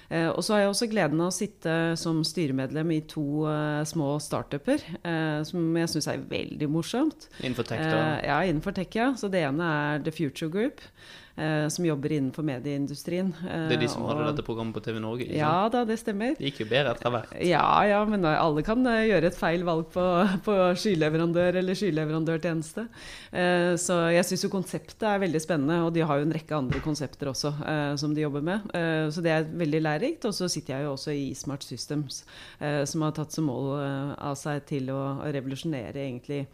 Eh, 0.08 0.28
og 0.30 0.44
så 0.44 0.54
har 0.54 0.64
jeg 0.64 0.72
også 0.72 0.88
gleden 0.90 1.20
av 1.22 1.32
å 1.32 1.34
sitte 1.34 1.74
som 1.98 2.22
styremedlem 2.26 2.92
i 2.94 3.00
to 3.10 3.44
uh, 3.48 3.82
små 3.88 4.16
startuper, 4.22 4.82
uh, 5.02 5.42
som 5.46 5.76
jeg 5.80 5.92
syns 5.92 6.10
er 6.12 6.26
veldig 6.30 6.68
morsomt. 6.70 7.28
Innenfor 7.42 7.66
tech, 7.68 7.82
da? 7.82 8.02
Ja, 8.22 8.40
innenfor 8.46 8.76
tech, 8.76 8.92
ja. 8.94 9.12
Så 9.18 9.30
det 9.32 9.42
ene 9.48 9.70
er 9.80 10.04
The 10.06 10.14
Future 10.14 10.52
Group. 10.52 10.84
Uh, 11.36 11.66
som 11.68 11.84
jobber 11.84 12.14
innenfor 12.16 12.46
medieindustrien. 12.46 13.32
Det 13.42 13.76
er 13.76 13.82
de 13.82 13.90
som 13.92 14.04
og, 14.04 14.12
hadde 14.12 14.30
dette 14.30 14.44
programmet 14.46 14.76
på 14.76 14.82
TV 14.84 15.00
Norge? 15.04 15.28
Ja 15.36 15.68
da, 15.72 15.84
det 15.88 15.98
stemmer. 16.00 16.32
Det 16.38 16.50
gikk 16.50 16.62
jo 16.64 16.68
bedre 16.70 16.94
etter 16.96 17.12
hvert. 17.12 17.34
Ja, 17.44 17.66
ja, 17.84 18.00
men 18.08 18.24
alle 18.24 18.64
kan 18.64 18.80
gjøre 18.86 19.28
et 19.28 19.36
feil 19.36 19.66
valg 19.66 19.90
på, 19.92 20.04
på 20.46 20.56
skyleverandør 20.80 21.60
eller 21.60 21.76
skyleverandørtjeneste. 21.76 22.86
så 23.82 23.98
jeg 24.14 24.24
syns 24.28 24.46
jo 24.46 24.52
konseptet 24.52 25.04
er 25.08 25.20
veldig 25.26 25.42
spennende, 25.42 25.78
og 25.84 25.92
de 25.94 26.04
har 26.08 26.20
jo 26.20 26.26
en 26.26 26.34
rekke 26.34 26.56
andre 26.56 26.80
konsepter 26.84 27.30
også 27.32 27.52
som 28.00 28.14
de 28.16 28.24
jobber 28.24 28.44
med. 28.46 28.72
så 29.12 29.24
det 29.24 29.32
er 29.34 29.48
veldig 29.50 29.82
lærerikt. 29.82 30.26
Og 30.28 30.34
så 30.34 30.48
sitter 30.48 30.76
jeg 30.76 30.86
jo 30.86 30.94
også 30.94 31.14
i 31.16 31.34
Smart 31.34 31.64
Systems, 31.64 32.24
eh, 32.58 32.84
som 32.84 33.04
har 33.06 33.14
tatt 33.16 33.34
som 33.34 33.48
mål 33.50 33.70
eh, 33.80 34.14
av 34.28 34.36
seg 34.38 34.64
til 34.68 34.90
å 34.94 35.02
revolusjonere 35.24 36.06
egentlig 36.06 36.44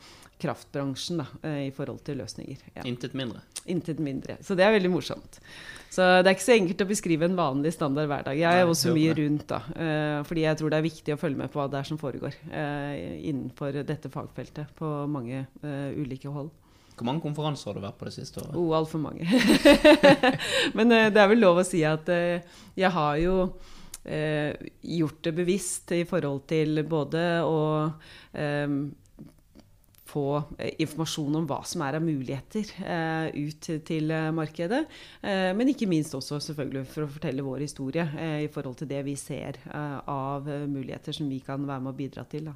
kraftbransjen 0.43 1.23
da, 1.23 1.27
eh, 1.43 1.67
i 1.69 1.71
forhold 1.75 2.03
til 2.07 2.19
løsninger. 2.23 2.63
Ja. 2.75 2.85
Intet 2.89 3.15
mindre. 3.15 3.43
Intet 3.71 4.01
mindre. 4.03 4.37
Så 4.43 4.57
det 4.59 4.65
er 4.67 4.75
veldig 4.75 4.91
morsomt. 4.91 5.39
Så 5.93 6.03
det 6.23 6.31
er 6.31 6.35
ikke 6.35 6.47
så 6.49 6.57
enkelt 6.57 6.83
å 6.83 6.89
beskrive 6.89 7.29
en 7.29 7.37
vanlig 7.39 7.75
standard 7.77 8.09
hverdag. 8.11 8.39
Jeg 8.41 8.63
er 8.63 8.69
også 8.69 8.95
mye 8.97 9.13
rundt, 9.19 9.45
da. 9.51 9.61
Uh, 9.77 10.23
fordi 10.27 10.47
jeg 10.47 10.59
tror 10.59 10.73
det 10.73 10.79
er 10.81 10.89
viktig 10.89 11.15
å 11.15 11.21
følge 11.21 11.43
med 11.43 11.53
på 11.53 11.61
hva 11.61 11.69
det 11.71 11.79
er 11.83 11.89
som 11.91 12.01
foregår 12.01 12.39
uh, 12.49 12.95
innenfor 13.21 13.83
dette 13.87 14.11
fagfeltet 14.13 14.73
på 14.79 14.89
mange 15.11 15.45
ulike 15.63 16.33
hold. 16.33 16.51
Hvor 16.97 17.07
mange 17.09 17.23
konferanser 17.25 17.71
har 17.71 17.79
du 17.79 17.85
vært 17.85 17.99
på 18.01 18.09
det 18.09 18.15
siste 18.15 18.41
året? 18.41 18.57
Oh, 18.59 18.73
altfor 18.77 19.01
mange. 19.03 19.27
Men 20.77 20.93
det 20.93 21.21
er 21.21 21.31
vel 21.31 21.41
lov 21.43 21.61
å 21.63 21.67
si 21.67 21.81
at 21.89 22.09
jeg 22.09 22.91
har 22.97 23.21
jo 23.23 23.37
gjort 24.03 25.21
det 25.25 25.33
bevisst 25.37 25.95
i 25.95 26.03
forhold 26.09 26.45
til 26.51 26.83
både 26.89 27.25
å 27.47 27.61
få 30.13 30.43
eh, 30.59 30.75
informasjon 30.83 31.39
om 31.41 31.47
hva 31.49 31.61
som 31.69 31.85
er 31.87 31.99
av 31.99 32.05
muligheter 32.05 32.73
eh, 32.85 33.29
ut 33.49 33.71
til 33.87 34.13
eh, 34.13 34.31
markedet. 34.35 34.83
Eh, 35.21 35.51
men 35.57 35.73
ikke 35.73 35.89
minst 35.91 36.17
også 36.19 36.41
selvfølgelig 36.49 36.85
for 36.91 37.07
å 37.07 37.13
fortelle 37.13 37.47
vår 37.47 37.65
historie 37.67 38.05
i 38.43 38.51
forhold 38.53 38.81
til 38.81 38.91
det 38.91 39.01
vi 39.07 39.15
ser 39.19 39.59
av 39.73 40.47
muligheter 40.69 41.15
som 41.17 41.29
vi 41.31 41.41
kan 41.45 41.65
være 41.69 41.85
med 41.85 41.93
å 41.93 41.99
bidra 41.99 42.25
til. 42.29 42.51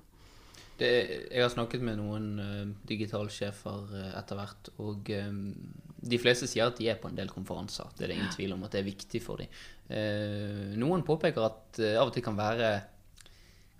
Det, 0.76 0.88
jeg 1.32 1.40
har 1.40 1.52
snakket 1.52 1.84
med 1.84 1.96
noen 2.00 2.74
digitalsjefer 2.88 3.94
etter 4.18 4.38
hvert, 4.38 4.70
og 4.82 5.08
de 5.08 6.18
fleste 6.20 6.48
sier 6.50 6.68
at 6.68 6.76
de 6.76 6.90
er 6.92 6.98
på 7.00 7.08
en 7.08 7.16
del 7.16 7.30
konferanser. 7.32 7.88
Det 7.96 8.04
er 8.04 8.12
det 8.12 8.18
ingen 8.18 8.34
tvil 8.34 8.56
om 8.56 8.66
at 8.66 8.76
det 8.76 8.82
er 8.82 8.90
viktig 8.90 9.22
for 9.24 9.40
dem. 9.40 9.62
noen 10.82 11.06
påpeker 11.06 11.48
at 11.48 11.80
av 11.94 12.10
og 12.10 12.12
til 12.14 12.26
kan 12.26 12.36
være 12.36 12.74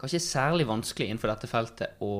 kanskje 0.00 0.22
særlig 0.22 0.66
vanskelig 0.68 1.08
innenfor 1.08 1.32
dette 1.32 1.50
feltet 1.50 2.02
å, 2.04 2.10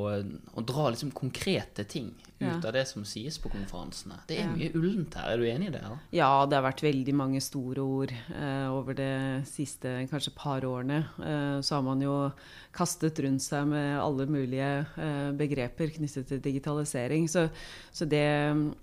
å 0.56 0.64
dra 0.64 0.88
liksom 0.92 1.12
konkrete 1.16 1.85
ting 1.88 2.12
ut 2.38 2.47
ja. 2.47 2.69
av 2.69 2.73
det 2.76 2.85
som 2.88 3.05
sies 3.09 3.38
på 3.40 3.49
konferansene. 3.52 4.19
Det 4.28 4.37
er 4.43 4.50
mye 4.52 4.69
ullent 4.76 5.14
her. 5.16 5.33
Er 5.33 5.40
du 5.40 5.47
enig 5.49 5.71
i 5.71 5.73
det? 5.73 5.81
Eller? 5.81 6.02
Ja, 6.12 6.28
det 6.45 6.59
har 6.59 6.66
vært 6.66 6.85
veldig 6.85 7.14
mange 7.16 7.40
store 7.45 7.85
ord 7.85 8.12
eh, 8.12 8.66
over 8.69 8.97
det 8.99 9.47
siste 9.49 9.95
kanskje 10.11 10.35
par 10.37 10.66
årene. 10.69 11.00
Eh, 11.16 11.57
så 11.64 11.78
har 11.78 11.87
man 11.87 12.05
jo 12.05 12.16
kastet 12.76 13.23
rundt 13.25 13.45
seg 13.45 13.71
med 13.71 13.97
alle 14.02 14.28
mulige 14.28 14.69
eh, 15.00 15.31
begreper 15.38 15.95
knyttet 15.97 16.28
til 16.28 16.43
digitalisering. 16.45 17.25
Så, 17.33 17.47
så 17.88 18.09
det 18.09 18.26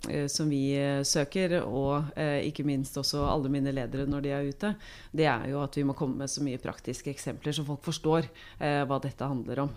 eh, 0.09 0.25
som 0.31 0.49
vi 0.49 0.73
søker, 1.05 1.59
og 1.61 2.13
eh, 2.17 2.41
ikke 2.49 2.65
minst 2.65 2.97
også 2.97 3.21
alle 3.29 3.53
mine 3.53 3.73
ledere 3.75 4.09
når 4.09 4.25
de 4.25 4.33
er 4.33 4.49
ute, 4.49 4.73
det 5.13 5.29
er 5.29 5.49
jo 5.53 5.61
at 5.61 5.77
vi 5.77 5.85
må 5.85 5.93
komme 5.97 6.23
med 6.23 6.31
så 6.31 6.41
mye 6.45 6.61
praktiske 6.61 7.13
eksempler, 7.13 7.53
så 7.53 7.65
folk 7.67 7.85
forstår 7.85 8.25
eh, 8.57 8.81
hva 8.89 8.97
dette 9.03 9.29
handler 9.29 9.67
om. 9.67 9.75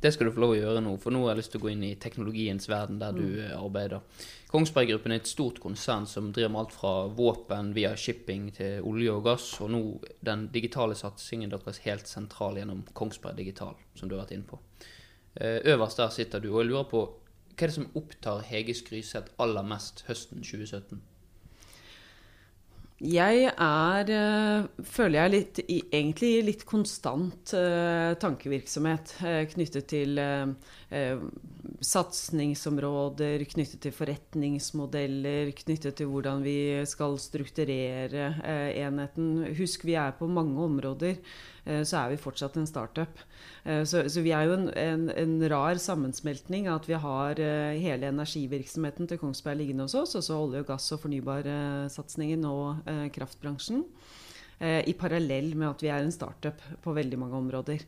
Det 0.00 0.12
skal 0.14 0.26
du 0.26 0.32
få 0.32 0.40
lov 0.40 0.54
å 0.54 0.56
gjøre 0.56 0.80
nå, 0.80 0.94
for 1.02 1.12
nå 1.12 1.20
har 1.26 1.34
jeg 1.34 1.42
lyst 1.42 1.52
til 1.52 1.60
å 1.60 1.64
gå 1.66 1.70
inn 1.74 1.82
i 1.84 1.96
teknologiens 2.00 2.68
verden 2.72 3.00
der 3.02 3.12
du 3.12 3.24
mm. 3.26 3.50
arbeider. 3.58 4.22
Kongsberg 4.48 4.88
Gruppen 4.88 5.12
er 5.12 5.20
et 5.20 5.28
stort 5.28 5.60
konsern 5.60 6.06
som 6.08 6.30
driver 6.32 6.54
med 6.54 6.62
alt 6.62 6.72
fra 6.72 6.92
våpen 7.18 7.74
via 7.76 7.92
shipping 8.00 8.48
til 8.56 8.86
olje 8.88 9.12
og 9.12 9.26
gass, 9.28 9.50
og 9.60 9.74
nå 9.74 9.82
den 10.24 10.46
digitale 10.54 10.96
satsingen 10.96 11.52
deres 11.52 11.82
helt 11.84 12.08
sentral 12.08 12.56
gjennom 12.56 12.80
Kongsberg 12.96 13.36
Digital, 13.42 13.76
som 13.94 14.08
du 14.08 14.16
har 14.16 14.24
vært 14.24 14.38
inne 14.38 14.48
på. 14.48 14.60
Eh, 15.36 15.60
øverst 15.74 16.00
der 16.00 16.16
sitter 16.16 16.40
du, 16.40 16.48
og 16.54 16.62
jeg 16.62 16.72
lurer 16.72 16.88
på 16.90 17.04
hva 17.04 17.66
er 17.66 17.68
det 17.68 17.76
som 17.76 17.90
opptar 18.00 18.44
Hege 18.48 18.72
Skryseth 18.72 19.34
aller 19.42 19.66
mest 19.68 20.06
høsten 20.08 20.40
2017? 20.40 21.02
Jeg 23.00 23.46
er, 23.48 24.10
uh, 24.12 24.84
føler 24.84 25.22
jeg, 25.22 25.32
litt, 25.32 25.60
egentlig 25.72 26.32
litt 26.44 26.64
konstant 26.68 27.54
uh, 27.56 28.12
tankevirksomhet 28.20 29.14
uh, 29.24 29.44
knyttet 29.54 29.88
til 29.88 30.20
satsingsområder, 31.86 33.44
knyttet 33.46 33.78
til 33.84 33.94
forretningsmodeller, 33.94 35.52
knyttet 35.54 35.94
til 36.00 36.10
hvordan 36.10 36.42
vi 36.42 36.56
skal 36.90 37.14
strukturere 37.22 38.24
enheten. 38.74 39.28
Husk, 39.54 39.86
vi 39.86 39.94
er 39.94 40.10
på 40.18 40.26
mange 40.26 40.58
områder 40.66 41.14
Eh, 41.59 41.59
så 41.86 42.02
er 42.02 42.12
vi 42.12 42.20
fortsatt 42.20 42.56
en 42.58 42.68
startup. 42.68 43.20
Eh, 43.64 43.82
så, 43.88 44.04
så 44.10 44.22
vi 44.24 44.32
er 44.36 44.48
jo 44.48 44.56
en, 44.56 44.68
en, 44.78 45.08
en, 45.12 45.34
rar 45.52 45.80
sammensmeltning 45.80 46.68
at 46.72 46.88
vi 46.88 46.98
har 47.00 47.40
eh, 47.42 47.80
hele 47.82 48.10
energivirksomheten 48.10 49.10
til 49.10 49.20
Kongsberg 49.20 49.60
liggende 49.60 49.86
hos 49.88 49.98
oss, 49.98 50.16
og 50.18 50.26
så 50.26 50.38
olje 50.40 50.64
og 50.64 50.70
gass 50.72 50.90
og 50.96 51.02
fornybarsatsingen 51.04 52.48
og 52.48 52.90
kraftbransjen. 53.14 53.84
I 54.60 54.92
parallell 54.92 55.54
med 55.56 55.70
at 55.70 55.80
vi 55.80 55.88
er 55.88 56.02
en 56.04 56.12
startup 56.12 56.58
på 56.84 56.92
veldig 56.92 57.16
mange 57.16 57.38
områder. 57.38 57.86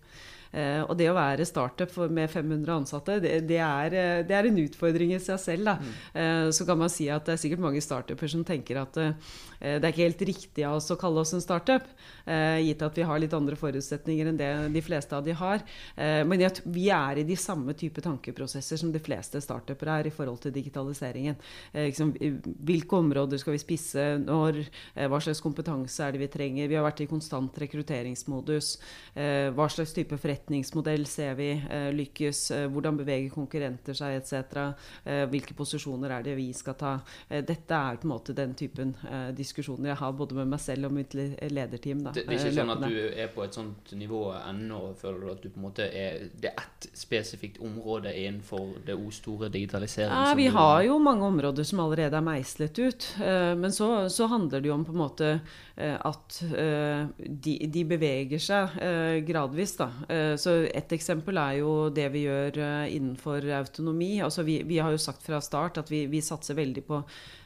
Uh, 0.52 0.84
og 0.84 0.96
det 1.00 1.06
å 1.08 1.16
være 1.16 1.46
startup 1.48 1.94
med 2.12 2.28
500 2.28 2.74
ansatte, 2.74 3.16
det, 3.24 3.38
det, 3.48 3.56
er, 3.64 3.94
eh, 3.96 4.18
det, 4.28 4.36
er, 4.36 4.48
en 4.50 4.60
utfordring 4.60 5.14
i 5.16 5.20
seg 5.22 5.40
selv. 5.40 5.70
Mm. 5.80 5.94
Uh, 6.12 6.48
så 6.52 6.66
kan 6.68 6.76
man 6.76 6.92
si 6.92 7.08
at 7.08 7.24
det 7.24 7.36
er 7.36 7.40
sikkert 7.40 7.64
mange 7.64 7.80
startuper 7.80 8.28
som 8.28 8.44
tenker 8.44 8.82
at 8.82 8.98
det 9.62 9.78
er 9.78 9.92
ikke 9.92 10.02
helt 10.02 10.22
riktig 10.26 10.64
av 10.66 10.80
oss 10.80 10.90
å 10.90 10.96
kalle 10.98 11.22
oss 11.22 11.30
en 11.36 11.42
startup, 11.42 11.84
gitt 12.26 12.80
at 12.82 12.96
vi 12.98 13.04
har 13.06 13.20
litt 13.22 13.34
andre 13.36 13.54
forutsetninger 13.54 14.26
enn 14.26 14.38
det 14.40 14.48
de 14.74 14.80
fleste 14.82 15.14
av 15.14 15.22
de 15.22 15.36
har. 15.38 15.62
men 16.26 16.42
vi 16.74 16.88
er 16.90 17.20
i 17.20 17.24
de 17.28 17.36
samme 17.38 17.70
type 17.78 18.02
tankeprosesser 18.02 18.80
som 18.80 18.90
de 18.90 18.98
fleste 19.02 19.38
startupere 19.44 20.00
er 20.00 20.08
i 20.10 20.14
forhold 20.14 20.40
til 20.42 20.54
digitaliseringen. 20.56 21.38
Liksom, 21.76 22.10
hvilke 22.66 22.98
områder 22.98 23.38
skal 23.38 23.54
vi 23.54 23.62
spisse 23.62 24.08
når? 24.24 24.58
hva 25.06 25.22
slags 25.22 25.44
kompetanse 25.44 26.08
er 26.08 26.16
det 26.16 26.24
vi 26.24 26.32
trenger? 26.34 26.66
Vi 26.66 26.80
har 26.80 26.86
vært 26.88 27.04
i 27.04 27.10
konstant 27.12 27.62
rekrutteringsmodus. 27.62 28.72
hva 29.14 29.70
slags 29.70 29.94
type 29.94 30.18
forretning 30.18 30.41
forretningsmodell 30.42 31.06
ser 31.06 31.34
vi 31.34 31.50
eh, 31.52 31.92
lykkes? 31.94 32.50
Eh, 32.50 32.66
hvordan 32.70 32.96
beveger 32.98 33.30
konkurrenter 33.30 33.94
seg 33.94 34.16
etc.? 34.18 34.74
Eh, 35.04 35.24
hvilke 35.30 35.54
posisjoner 35.54 36.10
er 36.18 36.22
det 36.22 36.36
vi 36.36 36.52
skal 36.52 36.74
ta? 36.74 36.92
dette 37.28 37.74
er 37.74 37.96
på 37.96 38.06
en 38.06 38.10
måte 38.12 38.34
den 38.36 38.52
typen 38.54 38.92
diskusjoner 39.36 39.90
jeg 39.90 39.98
har 40.00 40.12
både 40.16 40.34
med 40.36 40.50
meg 40.52 40.60
selv 40.60 40.88
og 40.88 40.94
mitt 40.94 41.14
lederteam. 41.14 42.02
Da, 42.04 42.12
det, 42.12 42.24
det, 42.26 42.36
er 42.36 42.46
ikke 42.48 42.54
sånn 42.56 42.72
at 42.74 42.82
du 42.84 42.98
er 43.24 43.30
på 43.32 43.44
et 43.44 43.56
sånt 43.56 43.92
nivå 43.96 44.20
ennå, 44.36 44.80
føler 45.00 45.22
du 45.22 45.30
at 45.32 45.42
du 45.42 45.48
på 45.48 45.60
en 45.60 45.66
måte 45.66 45.86
er 45.86 46.28
Det 46.42 46.50
er 46.50 46.60
ett 46.60 46.88
spesifikt 46.98 47.60
område 47.64 48.12
innenfor 48.12 48.82
det 48.86 48.96
store 49.16 49.48
digitaliseringen? 49.52 50.28
Ja, 50.28 50.36
vi 50.36 50.48
har 50.52 50.82
jo 50.86 50.98
mange 51.02 51.26
områder 51.26 51.66
som 51.68 51.80
allerede 51.84 52.18
er 52.18 52.26
meislet 52.26 52.78
ut. 52.78 53.08
Men 53.18 53.72
så, 53.72 54.08
så 54.12 54.28
handler 54.30 54.62
det 54.62 54.70
jo 54.70 54.76
om 54.76 54.86
på 54.86 54.94
en 54.94 55.02
måte 55.02 55.32
at 55.76 56.38
de, 57.16 57.56
de 57.72 57.84
beveger 57.88 58.42
seg 58.42 58.76
gradvis. 59.28 59.76
da 59.80 59.90
så 60.40 60.54
Et 60.68 60.92
eksempel 60.92 61.38
er 61.40 61.58
jo 61.60 61.88
det 61.94 62.08
vi 62.14 62.24
gjør 62.26 62.58
eh, 62.62 62.94
innenfor 62.96 63.46
autonomi. 63.58 64.20
Altså 64.24 64.44
vi, 64.46 64.60
vi 64.68 64.78
har 64.78 64.92
jo 64.92 65.00
sagt 65.00 65.24
fra 65.24 65.40
start 65.40 65.80
at 65.82 65.90
vi, 65.92 66.04
vi 66.10 66.22
satser 66.24 66.58
veldig 66.58 66.84
på 66.86 67.00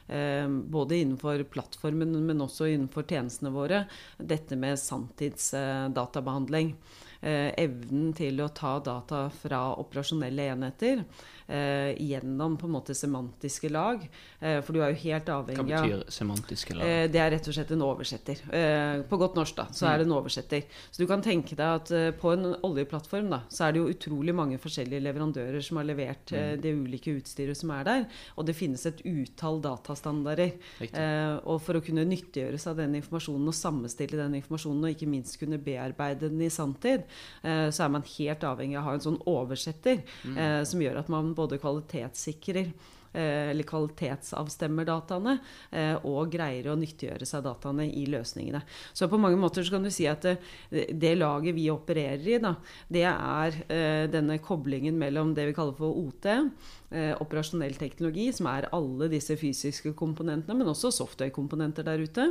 eh, 0.07 0.47
både 0.47 1.01
innenfor 1.01 1.43
plattformen, 1.53 2.15
men 2.27 2.45
også 2.45 2.69
innenfor 2.71 3.07
tjenestene 3.07 3.53
våre, 3.55 3.85
dette 4.17 4.55
med 4.59 4.79
sanntidsdatabehandling. 4.79 6.75
evnen 7.19 8.11
til 8.13 8.41
å 8.43 8.51
ta 8.53 8.75
data 8.79 9.23
fra 9.33 9.73
operasjonelle 9.81 10.51
enheter 10.53 10.99
eh, 11.01 11.36
gjennom 11.47 12.57
på 12.59 12.67
en 12.67 12.73
måte 12.73 12.95
semantiske 12.97 13.69
lag. 13.71 14.03
Eh, 14.39 14.59
for 14.61 14.75
du 14.75 14.81
er 14.83 14.93
jo 14.93 14.99
helt 15.01 15.29
avhengig 15.31 15.61
av 15.63 15.69
Hva 15.69 15.79
betyr 15.87 16.13
semantiske 16.13 16.75
lag? 16.77 16.85
Eh, 16.85 17.05
det 17.11 17.21
er 17.21 17.31
rett 17.33 17.47
og 17.49 17.55
slett 17.55 17.71
en 17.73 17.83
oversetter. 17.85 18.41
Eh, 18.53 19.01
på 19.09 19.19
godt 19.19 19.37
norsk, 19.39 19.55
da, 19.57 19.65
så 19.73 19.87
er 19.89 20.01
det 20.01 20.07
en 20.07 20.15
oversetter. 20.17 20.65
Så 20.91 21.01
du 21.01 21.07
kan 21.09 21.23
tenke 21.25 21.57
deg 21.57 21.81
at 21.81 21.91
eh, 21.95 22.09
på 22.17 22.33
en 22.35 22.51
oljeplattform 22.67 23.31
da, 23.33 23.41
så 23.53 23.67
er 23.67 23.73
det 23.73 23.81
jo 23.81 23.93
utrolig 23.93 24.35
mange 24.37 24.59
forskjellige 24.61 25.03
leverandører 25.05 25.63
som 25.65 25.81
har 25.81 25.87
levert 25.89 26.33
eh, 26.33 26.53
mm. 26.53 26.61
det 26.63 26.73
ulike 26.77 27.15
utstyret 27.17 27.59
som 27.59 27.73
er 27.75 27.87
der. 27.87 28.05
Og 28.37 28.49
det 28.49 28.57
finnes 28.57 28.85
et 28.89 29.03
utall 29.05 29.61
datastandarder. 29.63 30.55
og 31.47 31.61
for 31.63 31.77
å 31.77 31.83
kunne 31.83 32.05
nyttiggjøre 32.07 32.59
seg 32.61 32.77
den 32.79 32.97
informasjonen 32.99 33.49
og 33.49 33.55
sammenstille 33.55 34.19
den 34.19 34.37
informasjonen, 34.39 34.85
og 34.85 34.93
ikke 34.93 35.09
minst 35.09 35.39
kunne 35.41 35.59
bearbeide 35.61 36.29
den 36.29 36.41
i 36.43 36.51
sanntid, 36.53 37.05
så 37.41 37.85
er 37.85 37.91
man 37.93 38.05
helt 38.17 38.43
avhengig 38.47 38.77
av 38.77 38.83
å 38.83 38.87
ha 38.87 38.95
en 38.97 39.03
sånn 39.03 39.19
oversetter 39.29 40.01
mm. 40.23 40.37
som 40.67 40.81
gjør 40.83 40.99
at 41.01 41.11
man 41.11 41.33
både 41.37 41.59
kvalitetssikrer 41.61 42.65
eh, 43.13 43.49
eller 43.51 43.67
kvalitetsavstemmer 43.67 44.87
dataene, 44.87 45.37
eh, 45.71 45.93
og 46.07 46.31
greier 46.33 46.71
å 46.71 46.77
nyttiggjøre 46.79 47.27
seg 47.29 47.45
dataene 47.45 47.87
i 47.87 48.07
løsningene. 48.11 48.63
Så 48.93 49.09
på 49.11 49.19
mange 49.21 49.39
måter 49.39 49.65
så 49.65 49.77
kan 49.77 49.87
du 49.87 49.91
si 49.93 50.09
at 50.09 50.25
det, 50.25 50.87
det 50.91 51.15
laget 51.19 51.55
vi 51.57 51.69
opererer 51.73 52.27
i, 52.35 52.41
da, 52.43 52.55
det 52.89 53.05
er 53.09 53.61
eh, 53.67 54.03
denne 54.11 54.39
koblingen 54.43 54.97
mellom 54.99 55.35
det 55.37 55.49
vi 55.51 55.57
kaller 55.57 55.77
for 55.77 56.01
OT, 56.03 56.29
operasjonell 57.19 57.75
teknologi, 57.75 58.29
som 58.31 58.47
er 58.47 58.69
alle 58.71 59.09
disse 59.11 59.35
fysiske 59.35 59.91
komponentene, 59.97 60.55
men 60.55 60.69
også 60.71 60.93
software-komponenter 60.95 61.83
der 61.83 61.99
ute. 61.99 62.27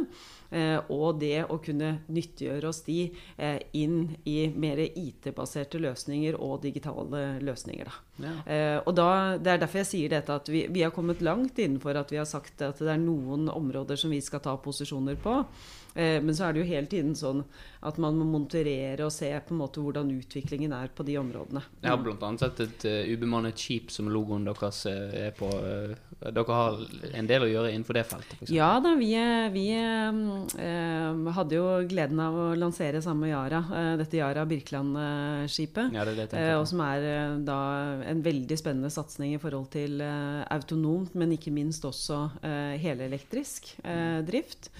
Eh, 0.51 0.79
og 0.93 1.19
det 1.19 1.45
å 1.51 1.59
kunne 1.63 1.97
nyttiggjøre 2.13 2.71
oss 2.71 2.83
de 2.87 3.09
eh, 3.37 3.59
inn 3.79 4.15
i 4.29 4.47
mer 4.55 4.79
IT-baserte 4.87 5.81
løsninger 5.83 6.39
og 6.39 6.61
digitale 6.63 7.41
løsninger. 7.45 7.91
Da. 7.91 8.27
Ja. 8.27 8.35
Eh, 8.47 8.77
og 8.85 8.95
da, 8.97 9.09
Det 9.39 9.53
er 9.53 9.65
derfor 9.65 9.83
jeg 9.83 9.91
sier 9.91 10.15
dette 10.15 10.37
at 10.37 10.51
vi, 10.53 10.67
vi 10.73 10.85
har 10.87 10.95
kommet 10.95 11.25
langt 11.25 11.59
innenfor 11.59 11.99
at 11.99 12.13
vi 12.13 12.21
har 12.21 12.29
sagt 12.29 12.63
at 12.63 12.79
det 12.79 12.93
er 12.93 13.03
noen 13.03 13.51
områder 13.51 13.99
som 13.99 14.15
vi 14.15 14.23
skal 14.23 14.45
ta 14.45 14.57
posisjoner 14.57 15.19
på. 15.19 15.43
Eh, 15.97 16.21
men 16.23 16.37
så 16.37 16.47
er 16.47 16.55
det 16.55 16.63
jo 16.63 16.69
hele 16.69 16.91
tiden 16.93 17.15
sånn 17.19 17.43
at 17.87 17.99
man 18.03 18.17
må 18.19 18.27
monitorere 18.27 19.05
og 19.07 19.13
se 19.15 19.29
på 19.47 19.55
en 19.55 19.61
måte 19.61 19.83
hvordan 19.83 20.11
utviklingen 20.17 20.73
er 20.75 20.91
på 20.95 21.05
de 21.07 21.19
områdene. 21.21 21.63
Jeg 21.85 21.93
har 21.93 22.01
bl.a. 22.03 22.31
sett 22.41 22.63
et 22.65 22.87
uh, 22.89 23.13
ubemannet 23.15 23.57
skip 23.57 23.93
som 23.95 24.09
logoen 24.11 24.47
deres 24.49 24.81
uh, 24.91 25.13
er 25.15 25.37
på. 25.37 25.51
Dere 26.17 26.57
har 26.57 26.81
en 27.15 27.29
del 27.29 27.45
å 27.45 27.51
gjøre 27.51 27.71
innenfor 27.71 27.99
det 27.99 28.07
feltet? 28.09 28.41
For 28.41 28.55
ja 28.55 28.73
da, 28.83 28.95
vi, 28.99 29.13
vi 29.55 29.67
uh, 29.77 31.31
hadde 31.37 31.61
jo 31.61 31.69
gleden 31.87 32.23
av 32.25 32.41
å 32.41 32.49
lansere 32.59 33.03
sammen 33.05 33.29
med 33.29 33.35
Yara 33.35 33.63
uh, 33.69 33.93
dette 34.01 34.19
Yara 34.19 34.47
Birkeland-skipet. 34.49 35.95
Ja, 35.95 36.09
det 36.09 36.17
det 36.19 36.37
Eh, 36.37 36.55
og 36.59 36.67
som 36.69 36.83
er 36.85 37.07
eh, 37.07 37.39
da 37.47 37.59
en 38.07 38.23
veldig 38.25 38.59
spennende 38.59 38.93
satsing 38.93 39.35
i 39.35 39.41
forhold 39.43 39.71
til 39.75 40.01
eh, 40.05 40.43
autonomt, 40.55 41.15
men 41.19 41.35
ikke 41.37 41.55
minst 41.55 41.85
også 41.89 42.21
eh, 42.45 42.77
helelektrisk 42.83 43.75
eh, 43.85 44.21
drift. 44.27 44.71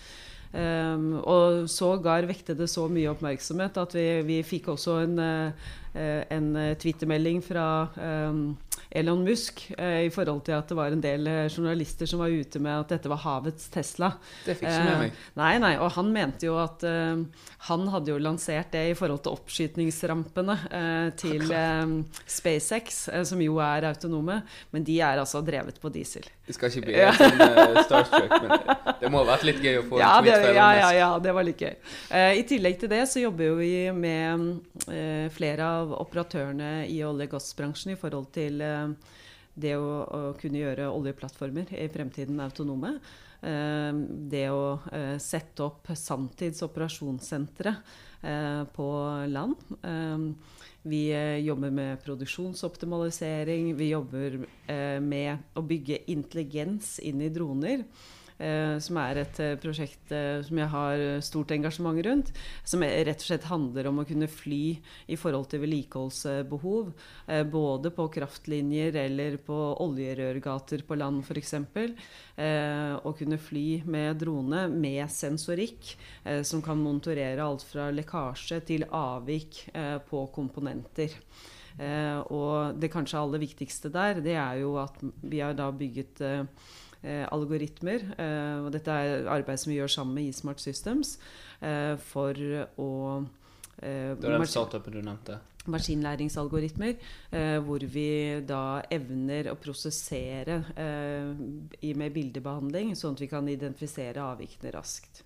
Um, 0.55 1.19
og 1.27 1.67
sågar 1.69 2.25
vekte 2.29 2.55
det 2.57 2.69
så 2.71 2.87
mye 2.89 3.11
oppmerksomhet 3.11 3.77
at 3.83 3.97
vi, 3.97 4.07
vi 4.25 4.39
fikk 4.47 4.71
også 4.73 5.01
en, 5.03 5.19
eh, 5.21 5.73
en 5.97 6.57
eh, 6.57 6.75
twittermelding 6.81 7.43
fra 7.45 7.67
um, 7.97 8.57
Elon 8.91 9.25
Musk 9.25 9.73
eh, 9.79 10.07
i 10.07 10.11
forhold 10.11 10.45
til 10.47 10.57
at 10.57 10.71
det 10.71 10.77
var 10.79 10.95
en 10.95 11.03
del 11.03 11.27
eh, 11.29 11.49
journalister 11.51 12.09
som 12.09 12.23
var 12.23 12.33
ute 12.33 12.61
med 12.63 12.85
at 12.85 12.95
dette 12.95 13.11
var 13.11 13.21
havets 13.25 13.69
Tesla. 13.73 14.13
Det 14.45 14.57
fikk 14.57 14.69
ikke 14.71 14.85
med 14.87 15.03
meg. 15.03 15.11
Eh, 15.11 15.35
nei, 15.41 15.53
nei, 15.63 15.75
og 15.83 15.93
han 15.97 16.13
mente 16.15 16.49
jo 16.49 16.57
at 16.63 16.85
eh, 16.87 17.25
Han 17.67 17.89
hadde 17.91 18.13
jo 18.13 18.19
lansert 18.23 18.71
det 18.73 18.85
i 18.93 18.95
forhold 18.95 19.25
til 19.25 19.35
oppskytningsrampene 19.35 20.57
eh, 20.71 21.09
til 21.19 21.51
eh, 21.51 21.97
SpaceX, 22.31 23.07
eh, 23.11 23.25
som 23.27 23.43
jo 23.43 23.59
er 23.65 23.89
autonome, 23.91 24.41
men 24.71 24.87
de 24.87 25.01
er 25.03 25.21
altså 25.21 25.43
drevet 25.45 25.81
på 25.83 25.91
diesel. 25.93 26.27
Det 26.47 26.55
skal 26.55 26.71
ikke 26.71 26.87
bli 26.87 26.95
helt 26.95 27.19
sånn 27.19 27.89
starstruck, 27.89 28.35
men 28.45 28.53
det, 29.01 29.09
må 29.11 29.25
ha 29.25 29.27
vært 29.33 29.49
litt 29.49 29.65
gøy 29.65 29.81
å 29.81 29.87
få 29.89 29.99
Ja, 29.99 30.13
en 30.21 30.23
tweet 30.23 30.37
fra 30.37 30.53
Elon 30.53 30.61
ja, 30.61 30.69
ja, 30.79 30.91
ja, 30.95 31.09
det 31.25 31.35
var 31.35 31.47
litt 31.49 31.65
gøy. 31.67 31.73
Eh, 32.15 32.33
I 32.39 32.45
tillegg 32.47 32.79
til 32.79 32.93
det 32.93 33.03
så 33.11 33.25
jobber 33.25 33.51
jo 33.51 33.57
vi 33.59 33.73
med 33.97 34.47
eh, 34.87 35.27
flere 35.35 35.67
av 35.81 35.86
operatørene 35.95 36.87
i 36.91 36.99
olje- 37.05 37.29
og 37.29 37.37
gassbransjen 37.37 37.95
i 37.95 38.01
forhold 38.01 38.31
til 38.35 38.61
eh, 38.65 38.91
det 39.57 39.77
å, 39.79 39.87
å 40.05 40.21
kunne 40.41 40.61
gjøre 40.61 40.91
oljeplattformer 40.93 41.73
i 41.77 41.87
fremtiden 41.93 42.43
autonome. 42.45 42.97
Eh, 43.41 44.03
det 44.33 44.49
å 44.53 44.77
eh, 44.93 45.17
sette 45.23 45.65
opp 45.67 45.93
sanntids 45.95 46.65
operasjonssentre 46.67 47.79
på 48.75 48.85
land. 49.31 49.61
Vi 50.83 51.01
jobber 51.45 51.71
med 51.71 52.01
produksjonsoptimalisering. 52.03 53.69
Vi 53.79 53.91
jobber 53.93 54.39
med 55.05 55.45
å 55.55 55.63
bygge 55.63 56.01
intelligens 56.11 56.97
inn 57.07 57.21
i 57.23 57.29
droner. 57.31 57.85
Eh, 58.37 58.77
som 58.85 58.99
er 59.01 59.23
et 59.23 59.39
eh, 59.41 59.55
prosjekt 59.57 60.11
eh, 60.13 60.43
som 60.45 60.59
jeg 60.61 60.69
har 60.69 61.05
stort 61.25 61.55
engasjement 61.57 62.01
rundt. 62.05 62.33
Som 62.69 62.85
rett 62.85 63.23
og 63.23 63.25
slett 63.25 63.49
handler 63.49 63.89
om 63.89 64.03
å 64.03 64.07
kunne 64.09 64.29
fly 64.29 64.77
i 65.09 65.17
forhold 65.17 65.49
til 65.53 65.63
vedlikeholdsbehov. 65.65 66.93
Eh, 67.33 67.45
både 67.49 67.93
på 67.97 68.09
kraftlinjer 68.19 69.01
eller 69.07 69.39
på 69.41 69.57
oljerørgater 69.87 70.85
på 70.87 71.01
land 71.01 71.25
f.eks. 71.25 71.55
Å 72.37 73.11
kunne 73.17 73.39
fly 73.41 73.67
med 73.89 74.19
drone 74.21 74.67
med 74.69 75.09
sensorikk 75.13 75.95
som 76.45 76.61
kan 76.65 76.81
monitorere 76.81 77.45
alt 77.45 77.65
fra 77.65 77.89
lekkasje 77.95 78.59
til 78.69 78.85
avvik 78.93 79.63
på 80.11 80.25
komponenter. 80.35 81.15
Og 82.33 82.77
det 82.81 82.91
kanskje 82.93 83.23
aller 83.23 83.41
viktigste 83.41 83.89
der, 83.95 84.21
det 84.25 84.37
er 84.37 84.61
jo 84.61 84.75
at 84.83 85.01
vi 85.23 85.41
har 85.41 85.57
da 85.57 85.71
bygget 85.73 86.21
algoritmer, 87.05 88.07
eh, 88.19 88.65
og 88.65 88.71
dette 88.73 88.91
er 88.91 89.29
arbeid 89.29 89.59
som 89.59 89.71
vi 89.73 89.81
gjør 89.81 89.93
sammen 89.99 90.15
med 90.15 90.31
eSmart 90.31 90.63
Systems, 90.63 91.19
eh, 91.61 91.97
for 91.97 92.33
å 92.35 92.91
eh, 93.83 94.15
Det 94.17 94.25
var 94.25 94.39
den 94.39 94.47
startupen 94.47 94.93
du 94.93 95.03
nevnte. 95.03 95.39
maskinlæringsalgoritmer, 95.67 96.97
eh, 97.33 97.59
hvor 97.59 97.83
vi 97.83 98.41
da 98.47 98.83
evner 98.91 99.51
å 99.51 99.57
prosessere 99.59 100.63
eh, 100.77 101.95
med 101.95 102.13
bildebehandling, 102.15 102.95
sånn 102.95 103.15
at 103.15 103.21
vi 103.21 103.27
kan 103.27 103.49
identifisere 103.49 104.23
avvikene 104.23 104.73
raskt. 104.73 105.25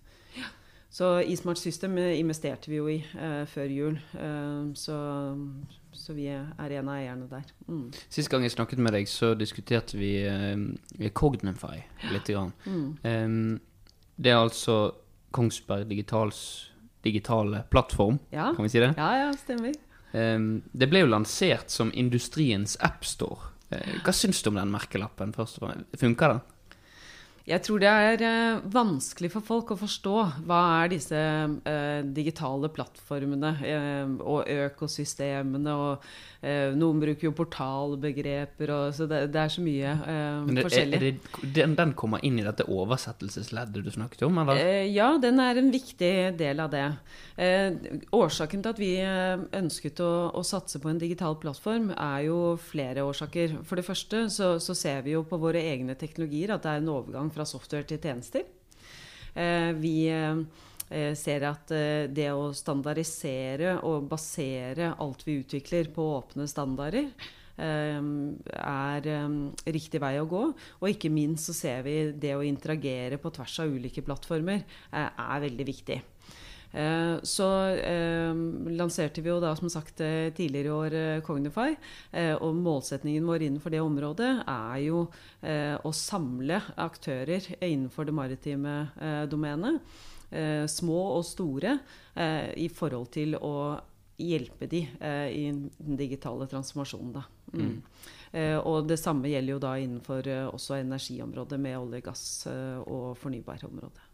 Så 0.90 1.20
eSmart 1.22 1.58
System 1.58 1.98
eh, 1.98 2.18
investerte 2.18 2.70
vi 2.70 2.80
jo 2.80 2.88
i 2.90 2.98
eh, 2.98 3.44
før 3.46 3.70
jul, 3.70 3.98
eh, 4.18 4.72
så, 4.74 4.96
så 5.92 6.14
vi 6.16 6.26
er 6.30 6.46
en 6.78 6.88
av 6.88 6.94
eierne 6.96 7.26
der. 7.30 7.44
Mm. 7.68 7.90
Sist 8.12 8.30
gang 8.30 8.42
jeg 8.46 8.52
snakket 8.54 8.78
med 8.82 8.92
deg, 8.94 9.08
så 9.10 9.32
diskuterte 9.38 9.98
vi 9.98 10.12
eh, 10.26 11.10
Cognify 11.14 11.80
litt. 12.12 12.28
Grann. 12.30 12.52
Mm. 12.66 12.88
Um, 13.04 13.60
det 14.20 14.30
er 14.32 14.40
altså 14.40 14.92
Kongsberg 15.34 15.88
Digitals 15.88 16.70
digitale 17.02 17.62
plattform, 17.72 18.18
Ja. 18.32 18.50
kan 18.54 18.62
vi 18.66 18.68
si 18.68 18.78
det? 18.82 18.94
ja, 18.98 19.10
ja, 19.24 19.30
stemmer. 19.32 19.72
Um, 20.12 20.62
det 20.72 20.88
ble 20.90 21.00
jo 21.04 21.06
lansert 21.08 21.70
som 21.70 21.92
industriens 21.94 22.76
appstore. 22.84 23.52
Uh, 23.72 24.00
hva 24.04 24.12
syns 24.12 24.42
du 24.42 24.50
om 24.50 24.58
den 24.58 24.72
merkelappen? 24.74 25.32
først 25.32 25.60
og 25.62 25.68
fremst? 25.70 25.96
Funker 26.02 26.34
den? 26.34 26.40
Jeg 27.48 27.64
tror 27.64 27.80
det 27.80 27.88
er 27.88 28.22
eh, 28.26 28.64
vanskelig 28.72 29.30
for 29.32 29.44
folk 29.44 29.70
å 29.72 29.78
forstå 29.80 30.16
hva 30.48 30.58
er 30.82 30.90
disse 30.92 31.16
eh, 31.16 32.00
digitale 32.04 32.68
plattformene 32.72 33.52
eh, 33.64 34.10
og 34.20 34.44
økosystemene. 34.44 35.72
og 35.72 36.04
eh, 36.44 36.76
Noen 36.76 37.00
bruker 37.00 37.30
jo 37.30 37.32
portalbegreper, 37.38 38.72
og, 38.74 38.92
så 38.96 39.08
det, 39.08 39.22
det 39.32 39.40
er 39.40 39.54
så 39.54 39.64
mye 39.64 39.94
eh, 39.96 40.50
det, 40.50 40.66
forskjellig. 40.68 41.00
det, 41.00 41.54
den, 41.56 41.76
den 41.78 41.94
kommer 41.96 42.20
inn 42.26 42.38
i 42.42 42.44
dette 42.44 42.68
oversettelsesleddet 42.68 43.88
du 43.88 43.90
snakket 43.94 44.26
om, 44.28 44.42
eller? 44.44 44.60
Eh, 44.60 44.90
ja, 44.92 45.08
den 45.22 45.40
er 45.40 45.62
en 45.62 45.72
viktig 45.72 46.12
del 46.38 46.60
av 46.60 46.70
det. 46.76 46.84
Eh, 47.40 47.72
årsaken 48.14 48.66
til 48.66 48.74
at 48.74 48.82
vi 48.84 48.92
ønsket 49.00 50.04
å, 50.04 50.12
å 50.36 50.44
satse 50.44 50.82
på 50.82 50.92
en 50.92 51.00
digital 51.00 51.40
plattform, 51.40 51.88
er 51.96 52.28
jo 52.28 52.38
flere 52.60 53.08
årsaker. 53.08 53.62
For 53.64 53.80
det 53.80 53.88
første 53.88 54.26
så, 54.28 54.52
så 54.60 54.76
ser 54.76 55.02
vi 55.08 55.16
jo 55.16 55.24
på 55.24 55.40
våre 55.40 55.64
egne 55.72 55.96
teknologier 55.96 56.52
at 56.52 56.68
det 56.68 56.76
er 56.76 56.84
en 56.84 56.94
overgang 56.98 57.29
fra 57.34 57.46
software 57.48 57.88
til 57.88 58.00
tjenester. 58.02 58.46
Eh, 59.34 59.72
vi 59.78 60.08
eh, 60.10 61.14
ser 61.14 61.46
at 61.48 61.70
eh, 61.74 62.06
det 62.10 62.30
å 62.34 62.50
standardisere 62.56 63.76
og 63.86 64.08
basere 64.10 64.94
alt 64.98 65.22
vi 65.26 65.40
utvikler 65.44 65.92
på 65.94 66.08
åpne 66.20 66.48
standarder, 66.50 67.12
er 67.60 69.06
riktig 69.68 69.98
vei 70.00 70.14
å 70.16 70.24
gå. 70.24 70.38
Og 70.80 70.86
ikke 70.88 71.10
minst 71.12 71.50
så 71.50 71.52
ser 71.52 71.82
vi 71.84 71.96
det 72.16 72.30
å 72.32 72.46
interagere 72.46 73.18
på 73.20 73.28
tvers 73.36 73.58
av 73.60 73.74
ulike 73.74 74.00
plattformer 74.00 74.62
er 74.96 75.42
veldig 75.44 75.66
viktig. 75.68 75.98
Eh, 76.72 77.16
Så 77.22 77.48
eh, 77.74 78.34
lanserte 78.76 79.22
vi 79.22 79.30
jo 79.30 79.40
da 79.42 79.54
som 79.58 79.70
sagt 79.72 80.00
eh, 80.00 80.30
tidligere 80.34 80.68
i 80.68 80.76
år 80.76 81.24
Cognify. 81.26 81.74
Eh, 82.12 82.34
og 82.36 82.54
målsetningen 82.58 83.26
vår 83.26 83.46
innenfor 83.48 83.74
det 83.74 83.82
området 83.82 84.30
er 84.46 84.78
jo 84.86 85.04
eh, 85.42 85.76
å 85.76 85.92
samle 85.92 86.62
aktører 86.76 87.52
innenfor 87.60 88.08
det 88.08 88.16
maritime 88.16 88.76
domenet. 89.30 89.80
Eh, 90.30 90.66
små 90.70 91.00
og 91.16 91.24
store 91.26 91.78
i 92.60 92.66
forhold 92.68 93.08
til 93.14 93.36
å 93.38 93.78
hjelpe 94.20 94.66
de 94.68 94.82
i 94.84 95.44
den 95.48 95.96
digitale 95.96 96.44
transformasjonen. 96.50 97.12
Da. 97.14 97.22
Mm. 97.54 97.78
Eh, 98.32 98.58
og 98.58 98.86
det 98.86 98.98
samme 99.00 99.30
gjelder 99.30 99.56
jo 99.56 99.62
da 99.62 99.72
innenfor 99.80 100.28
eh, 100.30 100.46
også 100.46 100.78
energiområdet 100.78 101.58
med 101.60 101.78
olje, 101.80 102.02
gass 102.06 102.24
eh, 102.46 102.78
og 102.84 103.18
fornybarområdet. 103.18 104.06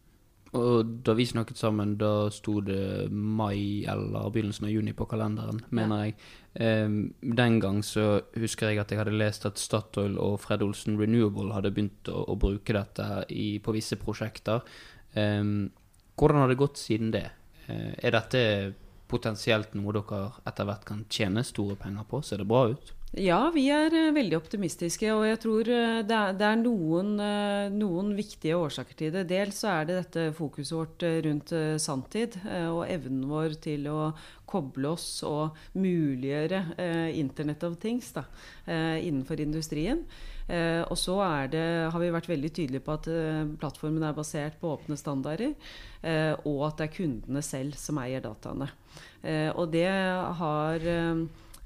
Og 0.56 0.90
da 1.04 1.12
vi 1.16 1.26
snakket 1.28 1.58
sammen, 1.60 1.96
da 2.00 2.28
sto 2.32 2.58
det 2.64 3.10
mai 3.12 3.84
eller 3.88 4.30
begynnelsen 4.32 4.68
av 4.68 4.72
juni 4.72 4.94
på 4.96 5.06
kalenderen, 5.10 5.60
mener 5.76 6.04
jeg. 6.04 6.16
Um, 6.56 6.96
den 7.20 7.58
gang 7.60 7.82
så 7.84 8.22
husker 8.36 8.70
jeg 8.70 8.80
at 8.80 8.92
jeg 8.92 9.02
hadde 9.02 9.16
lest 9.16 9.44
at 9.48 9.60
Statoil 9.60 10.16
og 10.22 10.38
Fred 10.40 10.64
Olsen 10.64 10.96
Renewable 11.00 11.52
hadde 11.52 11.74
begynt 11.76 12.08
å, 12.08 12.22
å 12.32 12.38
bruke 12.40 12.76
dette 12.76 13.26
i, 13.34 13.58
på 13.60 13.76
visse 13.76 14.00
prosjekter. 14.00 14.64
Um, 15.12 15.68
hvordan 16.16 16.42
har 16.42 16.52
det 16.52 16.60
gått 16.62 16.80
siden 16.80 17.12
det? 17.12 17.26
Uh, 17.68 17.92
er 18.00 18.16
dette 18.16 18.42
potensielt 19.06 19.76
noe 19.76 19.94
dere 19.94 20.22
etter 20.48 20.66
hvert 20.68 20.86
kan 20.88 21.04
tjene 21.12 21.44
store 21.46 21.76
penger 21.80 22.08
på? 22.08 22.24
Ser 22.24 22.40
det 22.42 22.48
bra 22.48 22.66
ut? 22.72 22.95
Ja, 23.14 23.52
vi 23.54 23.68
er 23.70 23.94
eh, 23.94 24.10
veldig 24.10 24.34
optimistiske. 24.40 25.08
Og 25.14 25.22
jeg 25.28 25.38
tror 25.44 25.68
eh, 25.70 26.00
det 26.06 26.16
er, 26.42 26.56
noen, 26.58 27.14
eh, 27.22 27.68
noen, 27.70 28.10
viktige 28.18 28.58
årsaker 28.58 28.98
til 28.98 29.12
det. 29.14 29.28
Dels 29.30 29.60
så 29.62 29.70
er 29.76 29.86
det 29.86 29.98
dette 30.00 30.24
fokuset 30.36 30.74
vårt 30.74 31.04
rundt 31.26 31.52
sanntid 31.82 32.34
og 32.44 32.82
evnen 32.90 33.28
vår 33.30 33.54
til 33.62 33.86
å 33.92 34.10
koble 34.46 34.92
oss 34.94 35.22
og 35.26 35.56
muliggjøre 35.78 36.60
Internett 37.18 37.64
of 37.66 37.76
Things 37.82 38.12
da, 38.14 38.22
innenfor 38.66 39.40
industrien. 39.42 40.04
og 40.86 40.94
så 40.98 41.16
har 41.18 41.98
vi 41.98 42.12
vært 42.14 42.28
veldig 42.30 42.52
tydelige 42.54 42.84
på 42.86 42.94
at 42.94 43.08
plattformen 43.58 44.06
er 44.06 44.14
basert 44.14 44.60
på 44.60 44.70
åpne 44.76 44.96
standarder, 44.96 45.56
og 46.46 46.62
at 46.68 46.78
det 46.78 46.86
er 46.86 46.94
kundene 46.94 47.42
selv 47.42 47.74
som 47.80 47.98
eier 47.98 48.22
dataene. 48.22 48.70
og 49.58 49.66
det 49.74 49.90
har 49.90 50.88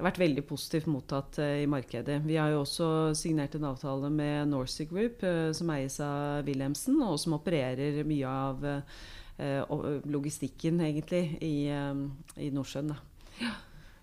vært 0.05 0.21
veldig 0.21 0.43
positivt 0.49 0.89
mottatt 0.91 1.39
uh, 1.43 1.57
i 1.63 1.69
markedet. 1.71 2.21
Vi 2.27 2.37
har 2.41 2.53
jo 2.53 2.63
også 2.65 2.89
signert 3.19 3.55
en 3.57 3.69
avtale 3.71 4.11
med 4.13 4.51
Norcy 4.51 4.87
Group, 4.91 5.25
uh, 5.25 5.51
som 5.57 5.71
eies 5.75 5.99
av 6.05 6.45
Wilhelmsen, 6.49 7.01
og 7.07 7.19
som 7.23 7.37
opererer 7.39 8.03
mye 8.09 8.29
av 8.29 8.67
uh, 8.67 10.05
logistikken, 10.11 10.83
egentlig, 10.85 11.25
i, 11.41 11.55
i 11.71 12.51
Nordsjøen. 12.53 12.93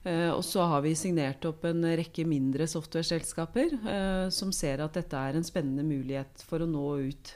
Og 0.08 0.40
så 0.46 0.64
har 0.72 0.82
vi 0.86 0.94
signert 0.98 1.44
opp 1.46 1.66
en 1.68 1.84
rekke 2.00 2.24
mindre 2.26 2.66
software-selskaper 2.72 3.76
som 4.34 4.54
ser 4.56 4.80
at 4.82 4.96
dette 4.96 5.20
er 5.20 5.36
en 5.36 5.46
spennende 5.46 5.84
mulighet 5.86 6.42
for 6.48 6.64
å 6.64 6.70
nå 6.70 6.86
ut 7.10 7.34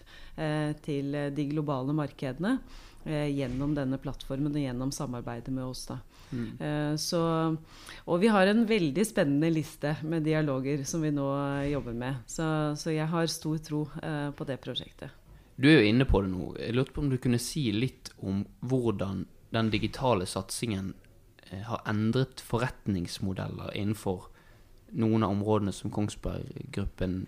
til 0.86 1.18
de 1.36 1.46
globale 1.52 1.94
markedene 1.94 2.56
gjennom 3.06 3.76
denne 3.76 4.00
plattformen 4.02 4.56
og 4.56 4.64
gjennom 4.64 4.96
samarbeidet 4.96 5.54
med 5.54 5.68
oss. 5.68 5.84
da. 5.92 6.00
Mm. 6.32 6.52
Eh, 6.60 6.96
så, 7.02 7.22
og 8.06 8.22
vi 8.22 8.32
har 8.32 8.48
en 8.48 8.64
veldig 8.68 9.06
spennende 9.08 9.52
liste 9.54 9.96
med 10.08 10.26
dialoger 10.26 10.86
som 10.88 11.04
vi 11.04 11.12
nå 11.14 11.28
jobber 11.70 11.98
med. 11.98 12.24
Så, 12.30 12.46
så 12.80 12.96
jeg 12.96 13.10
har 13.12 13.32
stor 13.32 13.60
tro 13.64 13.84
eh, 14.02 14.30
på 14.36 14.48
det 14.48 14.58
prosjektet. 14.64 15.18
Du 15.62 15.68
er 15.70 15.82
jo 15.82 15.92
inne 15.92 16.08
på 16.10 16.24
det 16.24 16.32
nå. 16.32 16.54
Jeg 16.58 16.76
lurte 16.76 16.96
på 16.96 17.04
om 17.04 17.12
du 17.12 17.20
kunne 17.22 17.42
si 17.42 17.68
litt 17.76 18.14
om 18.26 18.46
hvordan 18.66 19.26
den 19.52 19.70
digitale 19.74 20.26
satsingen 20.26 20.94
eh, 21.50 21.62
har 21.68 21.84
endret 21.90 22.42
forretningsmodeller 22.42 23.76
innenfor 23.78 24.30
noen 24.92 25.24
av 25.24 25.36
områdene 25.36 25.74
som 25.76 25.92
Kongsberg 25.94 26.66
Gruppen 26.74 27.26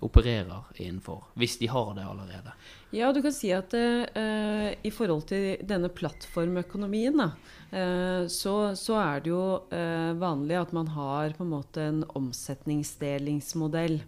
opererer 0.00 0.64
innenfor, 0.80 1.24
hvis 1.36 1.58
de 1.60 1.68
har 1.68 1.94
det 1.96 2.04
allerede? 2.08 2.54
Ja, 2.94 3.10
du 3.12 3.20
kan 3.20 3.34
si 3.36 3.50
at 3.52 3.74
eh, 3.76 4.70
i 4.80 4.90
forhold 4.94 5.26
til 5.28 5.58
denne 5.68 5.90
plattformøkonomien, 5.92 7.20
da, 7.20 7.26
eh, 7.68 8.22
så, 8.32 8.54
så, 8.78 8.96
er 9.02 9.24
det 9.24 9.32
jo 9.34 9.42
eh, 9.74 10.14
vanlig 10.16 10.56
at 10.56 10.72
man 10.76 10.88
har 10.94 11.36
på 11.36 11.44
en 11.44 11.52
måte 11.52 11.84
en 11.84 12.00
omsetningsdelingsmodell. 12.16 14.00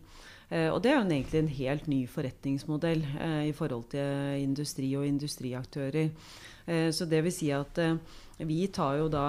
Eh, 0.49 0.70
og 0.73 0.81
det 0.81 0.94
er 0.94 0.96
jo 0.96 1.05
egentlig 1.11 1.42
en 1.42 1.53
helt 1.59 1.90
ny 1.92 2.01
forretningsmodell 2.09 3.05
eh, 3.20 3.44
i 3.51 3.55
forhold 3.57 3.90
til 3.92 4.40
industri 4.40 4.94
og 4.96 5.09
industriaktører. 5.09 6.09
så 6.70 7.07
det 7.09 7.18
vil 7.25 7.33
si 7.35 7.49
at 7.51 7.79
vi 8.46 8.66
tar 8.70 9.01
jo 9.01 9.09
da 9.11 9.25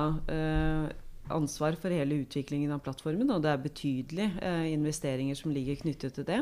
ansvar 1.29 1.75
for 1.79 1.93
hele 1.93 2.21
utviklingen 2.23 2.71
av 2.71 2.81
plattformen, 2.85 3.31
og 3.31 3.43
det 3.43 3.51
er 3.51 3.65
betydelige 3.65 4.45
eh, 4.45 4.69
investeringer 4.73 5.37
som 5.37 5.53
ligger 5.53 5.79
knyttet 5.81 6.17
til 6.17 6.27
det. 6.27 6.39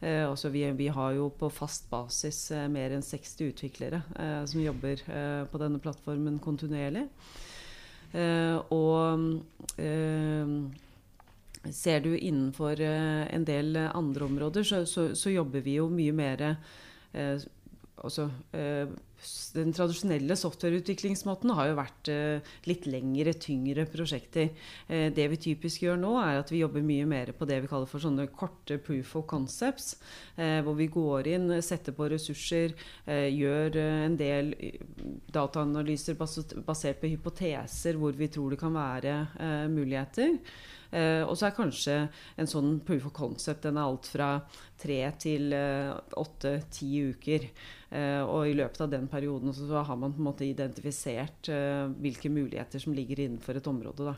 Eh, 0.00 0.24
altså 0.28 0.50
vi, 0.52 0.64
vi, 0.76 0.88
har 0.92 1.14
jo 1.16 1.28
på 1.36 1.50
fast 1.52 1.88
basis 1.90 2.50
eh, 2.54 2.68
mer 2.72 2.94
enn 2.94 3.04
60 3.04 3.50
utviklere 3.50 4.02
som 4.48 4.62
jobber 4.62 5.02
på 5.50 5.60
denne 5.60 5.80
plattformen 5.82 6.38
kontinuerlig. 6.42 7.06
Og 8.74 9.26
ser 11.70 12.00
du 12.02 12.10
innenfor 12.16 12.80
en 12.82 13.44
del 13.46 13.76
andre 13.76 14.26
områder, 14.26 14.66
så, 14.66 14.82
så, 14.88 15.10
så 15.14 15.30
jobber 15.30 15.62
vi 15.62 15.76
jo 15.76 15.86
mye 15.92 16.14
mer 16.16 16.42
altså, 18.00 18.30
den 19.54 19.72
tradisjonelle 19.74 20.36
softwareutviklingsmåten 20.38 21.52
har 21.56 21.70
jo 21.70 21.76
vært 21.78 22.10
eh, 22.12 22.52
litt 22.68 22.86
lengre, 22.90 23.34
tyngre 23.36 23.84
prosjekter. 23.90 24.50
Eh, 24.88 25.08
det 25.14 25.26
vi 25.32 25.40
typisk 25.50 25.84
gjør 25.84 26.00
nå, 26.00 26.14
er 26.22 26.40
at 26.40 26.52
vi 26.52 26.62
jobber 26.62 26.84
mye 26.86 27.08
mer 27.08 27.32
på 27.36 27.48
det 27.48 27.60
vi 27.64 27.70
kaller 27.70 27.90
for 27.90 28.02
sånne 28.02 28.28
korte 28.32 28.78
proof 28.82 29.16
of 29.20 29.26
concepts. 29.30 29.96
Eh, 30.36 30.60
hvor 30.64 30.78
vi 30.78 30.88
går 30.92 31.30
inn, 31.34 31.48
setter 31.64 31.96
på 31.96 32.08
ressurser, 32.10 32.74
gjør 33.10 33.76
en 33.80 34.16
del 34.18 34.52
dataanalyser 35.32 36.16
basert 36.18 37.00
på 37.00 37.10
hypoteser 37.10 37.98
hvor 37.98 38.14
vi 38.16 38.28
tror 38.32 38.54
det 38.54 38.60
kan 38.60 38.74
være 38.74 39.16
muligheter. 39.72 40.38
Uh, 40.90 41.22
og 41.22 41.36
så 41.38 41.46
er 41.46 41.54
kanskje 41.54 41.96
en 42.34 42.48
sånn 42.50 42.80
proof 42.82 43.04
of 43.06 43.14
concept 43.14 43.62
den 43.62 43.76
er 43.78 43.86
alt 43.86 44.08
fra 44.10 44.30
tre 44.80 44.98
til 45.22 45.52
åtte-ti 45.54 46.88
uker. 47.12 47.46
Uh, 47.90 48.22
og 48.22 48.46
i 48.46 48.54
løpet 48.54 48.84
av 48.84 48.90
den 48.92 49.08
perioden 49.10 49.50
så 49.56 49.82
har 49.82 49.98
man 49.98 50.12
på 50.14 50.22
en 50.22 50.28
måte 50.28 50.46
identifisert 50.46 51.50
hvilke 51.98 52.30
muligheter 52.30 52.82
som 52.82 52.94
ligger 52.94 53.24
innenfor 53.24 53.58
et 53.58 53.66
område. 53.70 54.14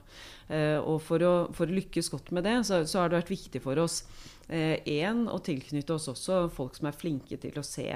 og 0.85 0.99
for 1.01 1.25
å, 1.25 1.33
for 1.57 1.65
å, 1.65 1.77
lykkes 1.79 2.11
godt 2.13 2.33
med 2.37 2.45
det, 2.45 2.59
så, 2.69 2.83
så, 2.85 3.01
har 3.01 3.11
det 3.11 3.23
vært 3.23 3.33
viktig 3.33 3.63
for 3.65 3.81
oss 3.81 4.03
én 4.49 5.25
å 5.31 5.39
tilknytte 5.41 5.97
oss 5.97 6.11
også 6.13 6.45
folk 6.53 6.77
som 6.77 6.91
er 6.91 6.99
flinke 6.99 7.39
til 7.41 7.57
å 7.57 7.65
se 7.65 7.89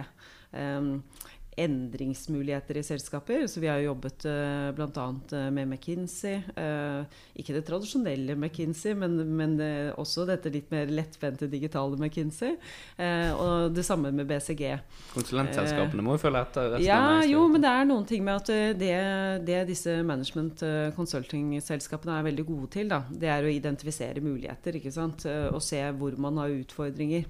endringsmuligheter 1.56 2.76
i 2.76 2.82
selskaper. 2.82 3.46
Så 3.46 3.60
vi 3.60 3.68
har 3.70 3.78
jobbet 3.80 4.26
uh, 4.28 4.70
bl.a. 4.76 5.06
Uh, 5.32 5.50
med 5.50 5.68
McKinsey. 5.68 6.42
Uh, 6.56 7.08
ikke 7.36 7.54
det 7.56 7.64
tradisjonelle 7.68 8.36
McKinsey, 8.36 8.92
men, 8.98 9.16
men 9.36 9.56
også 9.96 10.26
dette 10.28 10.52
litt 10.52 10.68
mer 10.72 10.90
lettvendte 10.92 11.48
digitale 11.50 11.96
McKinsey. 11.96 12.56
Og 13.36 13.72
det 13.74 13.84
samme 13.86 14.10
med 14.14 14.28
BCG. 14.28 14.62
Konsulentselskapene 15.14 16.04
må 16.04 16.16
jo 16.16 16.22
følge 16.26 16.42
etter? 16.44 16.76
ja, 16.84 17.22
jo, 17.26 17.44
men 17.50 17.62
det 17.64 17.70
er 17.70 17.88
noen 17.88 18.06
ting 18.08 18.24
med 18.26 18.42
at 18.42 18.78
det, 18.80 18.92
det 19.46 19.62
disse 19.70 19.98
management 20.06 20.62
consulting-selskapene 20.96 22.18
er 22.18 22.28
veldig 22.28 22.46
gode 22.48 22.70
til, 22.76 22.90
da, 22.92 23.02
det 23.10 23.30
er 23.32 23.46
å 23.46 23.52
identifisere 23.52 24.24
muligheter 24.24 24.80
ikke 24.80 24.92
sant? 24.94 25.26
og 25.26 25.60
se 25.64 25.80
hvor 25.96 26.16
man 26.20 26.40
har 26.42 26.54
utfordringer. 26.56 27.26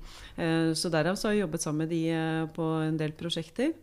så 0.79 0.93
derav 0.93 1.19
så 1.19 1.31
har 1.31 1.37
vi 1.37 1.45
jobbet 1.45 1.67
sammen 1.67 1.85
med 1.85 1.95
de 1.95 2.51
på 2.57 2.71
en 2.87 3.01
del 3.01 3.15
prosjekter. 3.19 3.75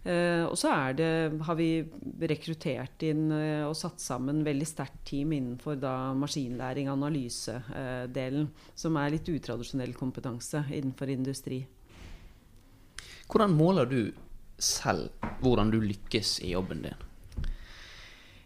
Uh, 0.00 0.46
og 0.48 0.54
så 0.56 0.70
har 0.72 1.56
vi 1.58 1.68
rekruttert 2.24 3.02
inn 3.04 3.26
uh, 3.34 3.66
og 3.68 3.74
satt 3.76 4.00
sammen 4.00 4.40
veldig 4.46 4.68
sterkt 4.68 5.02
team 5.10 5.34
innenfor 5.36 5.76
da 5.76 6.14
maskinlæring, 6.16 6.88
analysedelen, 6.88 8.48
som 8.72 8.96
er 8.96 9.12
litt 9.12 9.28
utradisjonell 9.28 9.92
kompetanse 9.98 10.64
innenfor 10.70 11.12
industri. 11.12 11.60
Hvordan 13.30 13.52
måler 13.54 13.86
du 13.86 14.00
selv 14.60 15.12
hvordan 15.40 15.70
du 15.72 15.78
lykkes 15.84 16.38
i 16.44 16.54
jobben 16.54 16.82
din? 16.88 17.09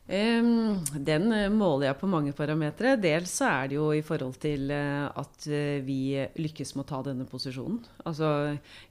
Den 0.05 1.31
eh, 1.33 1.49
måler 1.49 1.87
jeg 1.89 1.97
på 1.97 2.09
mange 2.13 2.35
parametere. 2.37 2.99
Dels 3.01 3.39
så 3.39 3.47
er 3.49 3.71
det 3.71 3.79
jo 3.79 3.87
i 3.97 4.03
forhold 4.05 4.37
til 4.43 4.69
eh, 4.75 5.07
at 5.09 5.47
eh, 5.49 5.81
vi 5.85 6.27
lykkes 6.37 6.75
med 6.77 6.85
å 6.85 6.89
ta 6.91 6.99
denne 7.07 7.25
posisjonen. 7.25 7.79
Altså, 8.05 8.29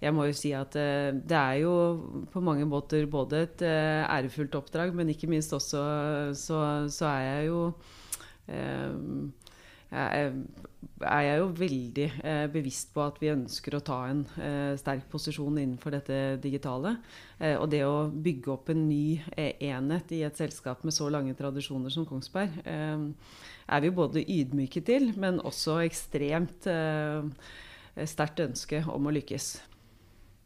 jeg 0.02 0.15
må 0.15 0.26
jo 0.26 0.34
si 0.38 0.56
at 0.58 0.73
det 0.73 1.38
er 1.38 1.62
jo 1.62 1.76
på 2.34 2.41
mange 2.41 2.65
måter 2.65 3.06
både 3.06 3.43
et 3.45 3.62
ærefullt 3.62 4.58
oppdrag, 4.58 4.95
men 4.97 5.13
ikke 5.13 5.30
minst 5.30 5.54
også 5.54 5.84
så, 6.34 6.60
så 6.89 7.10
er 7.12 7.23
jeg 7.28 7.52
jo 7.52 7.62
er 9.93 11.23
jeg 11.27 11.39
jo 11.39 11.47
veldig 11.58 12.06
eh, 12.23 12.45
bevisst 12.51 12.93
på 12.95 13.03
at 13.03 13.19
vi 13.21 13.32
ønsker 13.34 13.77
å 13.77 13.82
ta 13.86 13.99
en 14.10 14.23
eh, 14.41 14.73
sterk 14.79 15.06
posisjon 15.12 15.58
innenfor 15.60 15.95
dette 15.95 16.19
digitale. 16.43 16.95
Eh, 17.39 17.56
og 17.58 17.69
det 17.71 17.84
å 17.88 18.08
bygge 18.10 18.53
opp 18.53 18.71
en 18.73 18.86
ny 18.88 19.19
eh, 19.36 19.53
enhet 19.69 20.13
i 20.15 20.23
et 20.27 20.39
selskap 20.39 20.84
med 20.88 20.95
så 20.95 21.10
lange 21.13 21.36
tradisjoner 21.38 21.93
som 21.93 22.08
Kongsberg, 22.10 22.62
eh, 22.65 23.06
er 23.73 23.84
vi 23.84 23.93
både 23.95 24.23
ydmyke 24.23 24.84
til, 24.86 25.12
men 25.19 25.41
også 25.43 25.82
ekstremt 25.84 26.67
eh, 26.71 27.21
sterkt 28.10 28.43
ønske 28.43 28.84
om 28.89 29.08
å 29.08 29.15
lykkes. 29.15 29.53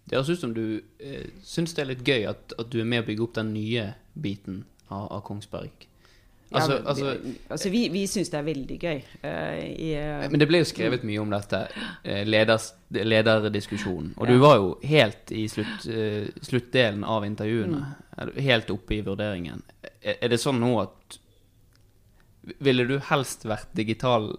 Det 0.07 0.15
høres 0.15 0.37
ut 0.37 0.43
som 0.45 0.55
du 0.55 0.79
eh, 1.03 1.27
syns 1.43 1.75
det 1.75 1.83
er 1.83 1.91
litt 1.91 2.07
gøy 2.07 2.27
at, 2.29 2.55
at, 2.55 2.69
du 2.71 2.79
er 2.79 2.87
med 2.87 3.03
å 3.03 3.07
bygge 3.09 3.25
opp 3.25 3.37
den 3.39 3.51
nye 3.55 3.91
biten 4.15 4.63
av, 4.87 5.09
av 5.11 5.21
Kongsberg. 5.27 5.87
Altså, 6.51 6.71
ja, 6.71 6.79
altså, 6.85 7.15
altså, 7.49 7.69
vi, 7.69 7.81
vi 7.91 8.05
syns 8.07 8.29
det 8.31 8.37
er 8.39 8.45
veldig 8.47 8.77
gøy. 8.79 9.01
Uh, 9.19 9.57
i, 9.67 9.89
uh, 9.99 10.23
men 10.31 10.39
det 10.39 10.47
ble 10.47 10.61
jo 10.61 10.69
skrevet 10.69 11.03
mye 11.07 11.19
om 11.19 11.33
dette, 11.33 11.59
uh, 12.07 12.21
leders, 12.23 12.69
lederdiskusjonen. 12.95 14.13
Og 14.15 14.27
ja. 14.27 14.31
du 14.31 14.43
var 14.43 14.55
jo 14.61 14.69
helt 14.87 15.33
i 15.35 15.43
slutt, 15.51 15.87
sluttdelen 16.47 17.03
av 17.03 17.27
intervjuene. 17.27 17.83
Mm. 17.83 18.33
Helt 18.47 18.71
oppe 18.71 18.95
i 18.95 19.03
vurderingen. 19.03 19.63
Er, 19.99 20.15
er, 20.15 20.27
det 20.31 20.41
sånn 20.41 20.61
nå 20.63 20.75
at 20.85 21.23
Ville 22.63 22.85
du 22.87 22.93
helst 23.03 23.41
vært 23.43 23.73
digital 23.75 24.29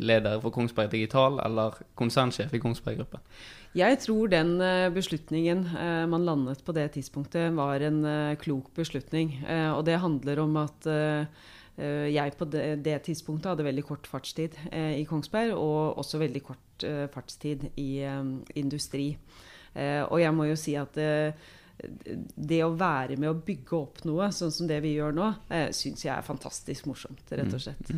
leder 0.00 0.38
for 0.40 0.48
Kongsberg 0.54 0.94
Digital 0.94 1.34
eller 1.44 1.74
konsernsjef 2.00 2.54
i 2.56 2.60
Kongsberg 2.62 3.02
Gruppen? 3.02 3.20
Jeg 3.76 4.00
tror 4.02 4.30
den 4.32 4.56
beslutningen 4.94 5.60
man 6.10 6.24
landet 6.26 6.64
på 6.66 6.74
det 6.74 6.88
tidspunktet, 6.96 7.52
var 7.54 7.84
en 7.86 8.00
klok 8.42 8.72
beslutning. 8.74 9.36
Og 9.76 9.84
det 9.86 10.00
handler 10.02 10.40
om 10.42 10.56
at 10.58 10.88
jeg 11.78 12.34
på 12.36 12.48
det, 12.50 12.96
tidspunktet 13.06 13.52
hadde 13.52 13.68
veldig 13.68 13.84
kort 13.86 14.10
fartstid 14.10 14.58
i 14.74 15.04
Kongsberg, 15.06 15.54
og 15.54 16.02
også 16.02 16.18
veldig 16.18 16.42
kort 16.48 16.86
fartstid 17.14 17.68
i 17.78 18.02
industri. 18.58 19.16
og 19.78 20.18
jeg 20.18 20.34
må 20.34 20.50
jo 20.50 20.58
si 20.58 20.74
at 20.74 20.98
det 22.34 22.60
å 22.64 22.74
være 22.76 23.16
med 23.20 23.30
å 23.30 23.38
bygge 23.44 23.76
opp 23.78 24.04
noe, 24.08 24.30
sånn 24.34 24.52
som 24.54 24.68
det 24.70 24.80
vi 24.84 24.94
gjør 24.96 25.16
nå, 25.16 25.32
eh, 25.52 25.68
syns 25.76 26.04
jeg 26.04 26.12
er 26.14 26.26
fantastisk 26.26 26.88
morsomt, 26.90 27.22
rett 27.30 27.48
og 27.48 27.58
mm. 27.58 27.64
slett. 27.64 27.92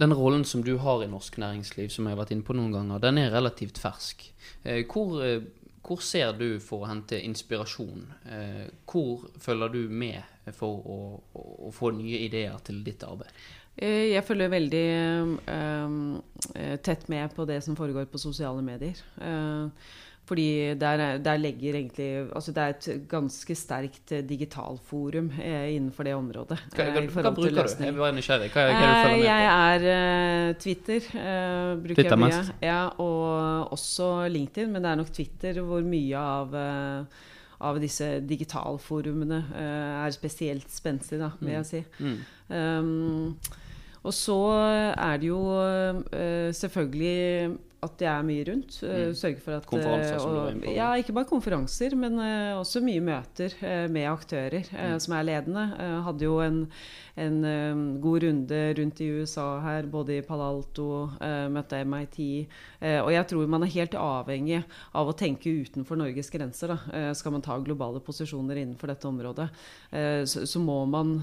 Den 0.00 0.14
rollen 0.16 0.44
som 0.44 0.64
du 0.64 0.76
har 0.80 1.04
i 1.04 1.08
norsk 1.10 1.36
næringsliv, 1.38 1.90
som 1.92 2.06
jeg 2.06 2.16
har 2.16 2.20
vært 2.22 2.30
inne 2.32 2.46
på 2.46 2.56
noen 2.56 2.72
ganger, 2.72 3.02
den 3.02 3.20
er 3.20 3.34
relativt 3.34 3.78
fersk. 3.82 4.24
Eh, 4.64 4.86
hvor, 4.88 5.18
eh, 5.24 5.42
hvor, 5.84 6.00
ser 6.00 6.32
du 6.38 6.58
for 6.64 6.86
å 6.86 6.88
hente 6.88 7.20
inspirasjon? 7.20 8.06
Eh, 8.32 8.66
hvor 8.88 9.26
følger 9.44 9.74
du 9.74 9.82
med 9.92 10.52
for 10.56 10.80
å, 10.80 11.00
å, 11.36 11.42
å, 11.68 11.72
få 11.76 11.92
nye 11.98 12.22
ideer 12.24 12.56
til 12.64 12.80
ditt 12.86 13.04
arbeid? 13.04 13.28
Jeg 13.80 14.24
følger 14.26 14.50
veldig 14.52 14.86
um, 15.46 16.18
tett 16.84 17.06
med 17.08 17.32
på 17.32 17.46
det 17.48 17.60
som 17.64 17.76
foregår 17.78 18.10
på 18.10 18.18
sosiale 18.20 18.60
medier. 18.66 18.98
Uh, 19.16 19.70
fordi 20.30 20.74
der, 20.78 21.18
der, 21.18 21.38
legger 21.42 21.74
egentlig 21.74 22.08
Altså 22.36 22.52
det 22.54 22.62
er 22.62 22.74
et 22.76 23.08
ganske 23.10 23.54
sterkt 23.58 24.12
eh, 24.14 24.22
digitalforum 24.22 25.32
eh, 25.42 25.74
innenfor 25.74 26.06
det 26.06 26.14
området. 26.14 26.58
Hva, 26.76 26.86
hva, 26.86 27.02
eh, 27.02 27.08
hva 27.10 27.32
bruker 27.34 27.56
du? 27.56 27.84
Jeg 27.84 27.96
var 27.96 28.14
nysgjerrig. 28.14 28.50
Hva, 28.54 28.66
hva 28.68 28.76
er 28.76 28.78
det 28.78 28.84
du 28.86 29.00
følger 29.00 29.16
med 29.16 29.24
på? 29.24 29.26
Jeg 29.26 29.48
er 29.56 29.88
uh, 29.88 30.52
Twitter. 30.62 31.08
Uh, 31.10 31.72
bruker 31.82 31.98
Twitter 31.98 32.14
jeg 32.14 32.22
mye. 32.22 32.36
Mest. 32.36 32.52
Ja, 32.62 32.80
og 33.02 33.74
også 33.74 34.12
LinkedIn, 34.30 34.70
men 34.70 34.86
det 34.86 34.92
er 34.92 35.00
nok 35.02 35.10
Twitter 35.18 35.60
hvor 35.66 35.82
mye 35.96 36.22
av 36.22 36.54
uh, 36.54 37.26
av 37.60 37.80
disse 37.82 38.06
digitalforumene 38.24 39.40
uh, 39.50 40.04
er 40.06 40.14
spesielt 40.16 40.70
spenstig, 40.72 41.18
da, 41.20 41.32
vil 41.40 41.58
jeg 41.58 41.66
mm. 41.66 41.68
si. 41.68 41.82
Mm. 42.06 42.20
Um, 42.48 43.66
og 44.00 44.14
så 44.16 44.38
er 44.94 45.18
det 45.20 45.28
jo 45.28 45.42
uh, 45.58 46.54
selvfølgelig 46.56 47.58
at 47.80 48.02
jeg 48.02 48.10
er 48.10 48.24
mye 48.26 48.44
rundt. 48.44 48.76
Uh, 48.84 48.94
mm. 49.10 49.14
Sørge 49.16 49.42
for 49.42 49.56
at 49.56 49.66
Konferanser, 49.68 50.18
som 50.20 50.34
du 50.34 50.38
var 50.38 50.50
inne 50.52 50.64
på? 50.66 50.74
Ja, 50.76 50.88
ikke 51.00 51.14
bare 51.16 51.28
konferanser, 51.28 51.96
men 51.96 52.18
uh, 52.20 52.60
også 52.60 52.82
mye 52.84 53.02
møter 53.04 53.54
med 53.92 54.08
aktører 54.10 54.68
mm. 54.68 54.98
som 55.00 55.16
er 55.16 55.26
ledende. 55.28 55.64
Uh, 55.78 55.96
hadde 56.04 56.26
jo 56.26 56.36
en, 56.44 56.60
en 57.20 57.38
god 58.02 58.26
runde 58.26 58.60
rundt 58.78 59.00
i 59.00 59.08
USA 59.16 59.46
her, 59.64 59.88
både 59.92 60.18
i 60.18 60.24
Palo 60.24 60.46
Alto, 60.50 60.88
møtte 61.52 61.80
MIT. 61.84 62.18
og 63.02 63.10
jeg 63.12 63.26
tror 63.28 63.50
man 63.50 63.64
er 63.66 63.72
helt 63.74 63.96
avhengig 63.98 64.60
av 64.96 65.10
å 65.10 65.16
tenke 65.16 65.52
utenfor 65.52 65.98
Norges 66.00 66.30
grenser. 66.32 66.72
skal 67.16 67.34
man 67.34 67.44
ta 67.44 67.58
globale 67.60 68.00
posisjoner 68.00 68.62
innenfor 68.62 68.92
dette 68.92 69.08
området, 69.10 69.48
så, 69.90 70.46
så, 70.46 70.62
må 70.64 70.78
man 70.88 71.18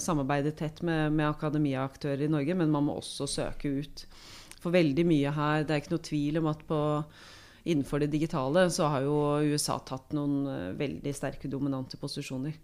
samarbeide 0.00 0.54
tett 0.56 0.80
med, 0.86 1.12
med 1.12 1.28
akademiaktører 1.28 2.24
i 2.24 2.32
Norge, 2.32 2.56
men 2.56 2.72
man 2.72 2.88
må 2.88 2.96
også 3.02 3.28
søke 3.28 3.76
ut. 3.82 4.06
For 4.62 4.74
veldig 4.74 5.04
mye 5.06 5.32
her 5.36 5.64
Det 5.66 5.74
er 5.74 5.82
ikke 5.82 5.94
noe 5.94 6.06
tvil 6.06 6.40
om 6.40 6.50
at 6.50 6.62
på, 6.68 6.80
innenfor 7.66 8.02
det 8.02 8.12
digitale 8.14 8.68
så 8.72 8.90
har 8.92 9.06
jo 9.06 9.16
USA 9.52 9.78
tatt 9.84 10.14
noen 10.16 10.36
uh, 10.46 10.74
veldig 10.78 11.14
sterke, 11.14 11.50
dominante 11.50 11.98
posisjoner. 12.00 12.56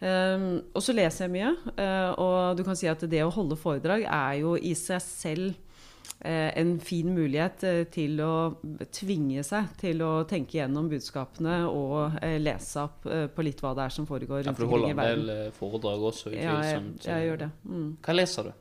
Um, 0.00 0.62
og 0.72 0.80
så 0.80 0.94
leser 0.96 1.26
jeg 1.26 1.34
mye, 1.34 1.50
uh, 1.76 2.12
og 2.16 2.56
du 2.56 2.64
kan 2.64 2.78
si 2.78 2.88
at 2.88 3.02
det 3.04 3.20
å 3.20 3.32
holde 3.34 3.58
foredrag 3.60 4.06
er 4.08 4.38
jo 4.40 4.54
i 4.56 4.72
seg 4.78 5.02
selv 5.04 5.50
uh, 6.24 6.48
en 6.56 6.78
fin 6.80 7.10
mulighet 7.12 7.66
til 7.92 8.22
å 8.24 8.32
tvinge 8.96 9.44
seg 9.44 9.74
til 9.82 10.00
å 10.06 10.14
tenke 10.30 10.56
gjennom 10.56 10.88
budskapene 10.88 11.60
og 11.68 12.16
lese 12.40 12.86
opp 12.86 13.04
på 13.04 13.44
litt 13.44 13.60
hva 13.60 13.74
det 13.76 13.90
er 13.90 13.96
som 13.98 14.08
foregår 14.08 14.48
rundt 14.48 14.64
omkring 14.64 14.88
i 14.88 14.96
verden. 14.96 14.96
Ja, 14.96 14.96
For 14.96 14.96
du 14.96 15.04
holder 15.04 15.28
en 15.28 15.28
del 15.28 15.54
foredrag 15.60 16.10
også? 16.14 16.32
Ja, 16.32 16.56
jeg, 16.64 16.82
jeg 17.04 17.28
gjør 17.28 17.44
det. 17.44 17.52
Mm. 17.68 17.88
Hva 18.08 18.16
leser 18.16 18.48
du? 18.48 18.56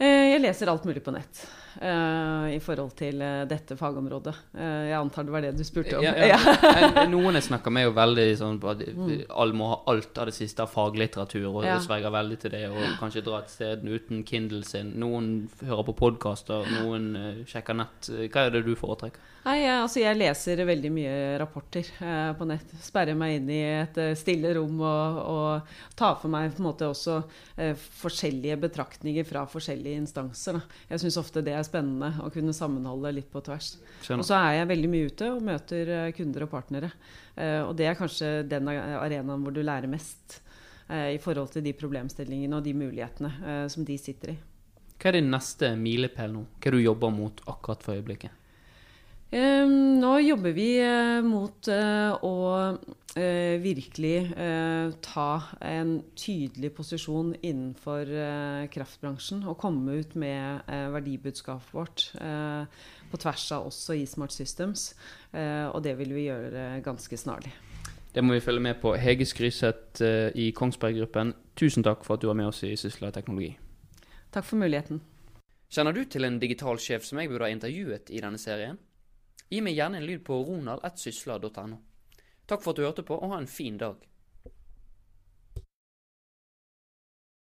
Eh, 0.00 0.30
jeg 0.32 0.40
leser 0.40 0.70
alt 0.72 0.86
mulig 0.88 1.02
på 1.04 1.12
nett 1.12 1.42
i 1.80 2.58
forhold 2.60 2.92
til 2.98 3.22
uh, 3.24 3.46
dette 3.48 3.76
fagområdet. 3.78 4.34
Uh, 4.52 4.90
jeg 4.90 4.96
antar 4.98 5.24
det 5.24 5.32
var 5.32 5.44
det 5.46 5.52
du 5.56 5.62
spurte 5.64 5.96
om. 5.96 6.04
Ja, 6.04 6.12
ja. 6.28 7.06
Noen 7.08 7.38
jeg 7.38 7.46
snakker 7.46 7.72
med, 7.72 7.86
er 7.86 7.88
jo 7.88 7.94
veldig 7.96 8.26
sånn 8.36 8.58
at 8.68 8.84
mm. 8.84 9.08
alle 9.32 9.56
må 9.56 9.70
ha 9.70 9.78
alt 9.92 10.20
av 10.20 10.28
det 10.28 10.36
siste 10.36 10.66
av 10.66 10.74
faglitteratur, 10.74 11.48
og 11.48 11.64
ja. 11.64 11.78
sverger 11.80 12.12
veldig 12.12 12.38
til 12.42 12.52
det, 12.52 12.66
og 12.68 12.98
kanskje 13.00 13.24
dra 13.24 13.40
et 13.40 13.54
sted 13.54 13.86
uten 13.88 14.24
Kindle 14.28 14.60
sin. 14.68 14.92
Noen 15.00 15.32
hører 15.64 15.88
på 15.88 15.96
podkaster, 16.02 16.68
noen 16.82 17.44
sjekker 17.48 17.80
nett. 17.80 18.12
Hva 18.28 18.46
er 18.46 18.58
det 18.58 18.66
du 18.68 18.74
foretrekker? 18.76 19.28
Nei, 19.40 19.62
altså 19.72 20.02
jeg 20.02 20.18
leser 20.20 20.60
veldig 20.68 20.90
mye 20.92 21.12
rapporter 21.40 21.86
på 22.36 22.44
nett. 22.44 22.74
Sperrer 22.84 23.16
meg 23.16 23.38
inn 23.38 23.48
i 23.48 23.60
et 23.64 23.96
stille 24.20 24.52
rom 24.58 24.82
og, 24.84 25.20
og 25.32 25.94
tar 25.96 26.18
for 26.20 26.28
meg 26.28 26.52
på 26.52 26.60
en 26.60 26.66
måte 26.68 26.90
også 26.90 27.22
forskjellige 28.02 28.58
betraktninger 28.66 29.24
fra 29.24 29.46
forskjellige 29.48 30.02
instanser. 30.02 30.60
Da. 30.60 30.82
Jeg 30.92 31.04
syns 31.06 31.16
ofte 31.22 31.44
det 31.46 31.56
er 31.56 31.64
spennende 31.70 32.10
å 32.24 32.28
kunne 32.34 32.54
sammenholde 32.56 33.14
litt 33.16 33.30
på 33.32 33.42
tvers. 33.46 33.72
Og 34.16 34.24
så 34.26 34.36
er 34.36 34.58
jeg 34.58 34.70
veldig 34.72 34.90
mye 34.92 35.10
ute 35.10 35.30
og 35.30 35.46
møter 35.46 35.94
eh, 35.94 36.10
kunder 36.16 36.46
og 36.46 36.52
partnere. 36.52 36.90
Eh, 37.36 37.60
og 37.62 37.74
det 37.78 37.88
er 37.88 37.98
kanskje 37.98 38.30
den 38.50 38.70
arenaen 38.70 39.46
hvor 39.46 39.54
du 39.54 39.62
lærer 39.62 39.90
mest 39.90 40.40
eh, 40.88 41.14
i 41.14 41.20
forhold 41.22 41.54
til 41.54 41.64
de 41.66 41.76
problemstillingene 41.78 42.58
og 42.58 42.66
de 42.66 42.76
mulighetene 42.76 43.32
som 43.72 43.86
de 43.86 43.98
sitter 44.00 44.34
i. 44.34 44.38
Hva 45.00 45.08
er 45.08 45.20
din 45.20 45.30
neste 45.32 45.72
milepæl 45.80 46.34
nå? 46.34 46.44
Hva 46.58 46.68
er 46.68 46.76
du 46.76 46.84
jobber 46.84 47.14
mot 47.14 47.40
akkurat 47.48 47.86
for 47.86 47.96
øyeblikket? 47.96 48.39
Nå 49.30 50.14
jobber 50.24 50.54
vi 50.56 50.70
mot 51.22 51.68
å 51.70 52.34
eh, 53.14 53.60
virkelig 53.62 54.32
eh, 54.34 54.90
ta 55.02 55.42
en 55.60 56.00
tydelig 56.18 56.72
posisjon 56.74 57.32
innenfor 57.38 58.10
eh, 58.10 58.64
kraftbransjen 58.72 59.44
og 59.48 59.58
komme 59.60 60.00
ut 60.00 60.16
med 60.18 60.66
eh, 60.66 60.88
verdibudskapet 60.94 61.74
vårt 61.74 62.06
eh, 62.20 62.66
på 63.10 63.20
tvers 63.22 63.46
av 63.56 63.70
også 63.70 63.96
i 63.98 64.06
Smart 64.06 64.34
Systems. 64.34 64.90
Eh, 65.32 65.66
og 65.70 65.82
det 65.86 65.96
vil 65.98 66.14
vi 66.16 66.28
gjøre 66.28 66.80
ganske 66.84 67.16
snarlig. 67.18 67.54
Det 68.10 68.24
må 68.26 68.34
vi 68.34 68.42
følge 68.42 68.66
med 68.66 68.80
på. 68.82 68.96
Hege 68.98 69.26
Skryseth 69.26 70.02
i 70.34 70.50
Kongsberg 70.50 70.98
Gruppen, 70.98 71.34
tusen 71.54 71.86
takk 71.86 72.02
for 72.02 72.16
at 72.16 72.22
du 72.24 72.26
var 72.26 72.38
med 72.38 72.50
oss 72.50 72.64
i 72.66 72.74
Sysla 72.74 73.12
teknologi. 73.14 73.52
Takk 74.34 74.46
for 74.46 74.58
muligheten. 74.58 74.98
Kjenner 75.70 75.94
du 75.94 76.02
til 76.10 76.26
en 76.26 76.40
digital 76.42 76.80
sjef 76.82 77.06
som 77.06 77.20
jeg 77.22 77.30
burde 77.30 77.46
ha 77.46 77.54
intervjuet 77.54 78.10
i 78.10 78.22
denne 78.22 78.38
serien? 78.42 78.80
Gi 79.50 79.60
meg 79.66 79.74
gjerne 79.74 79.98
en 79.98 80.06
lyd 80.06 80.22
på 80.26 80.36
ronald.sysla.no. 80.46 81.78
Takk 82.46 82.62
for 82.62 82.70
at 82.70 82.78
du 82.78 82.84
hørte 82.86 83.02
på, 83.06 83.16
og 83.18 83.32
ha 83.34 83.40
en 83.42 83.50
fin 83.50 83.78
dag. 83.78 83.98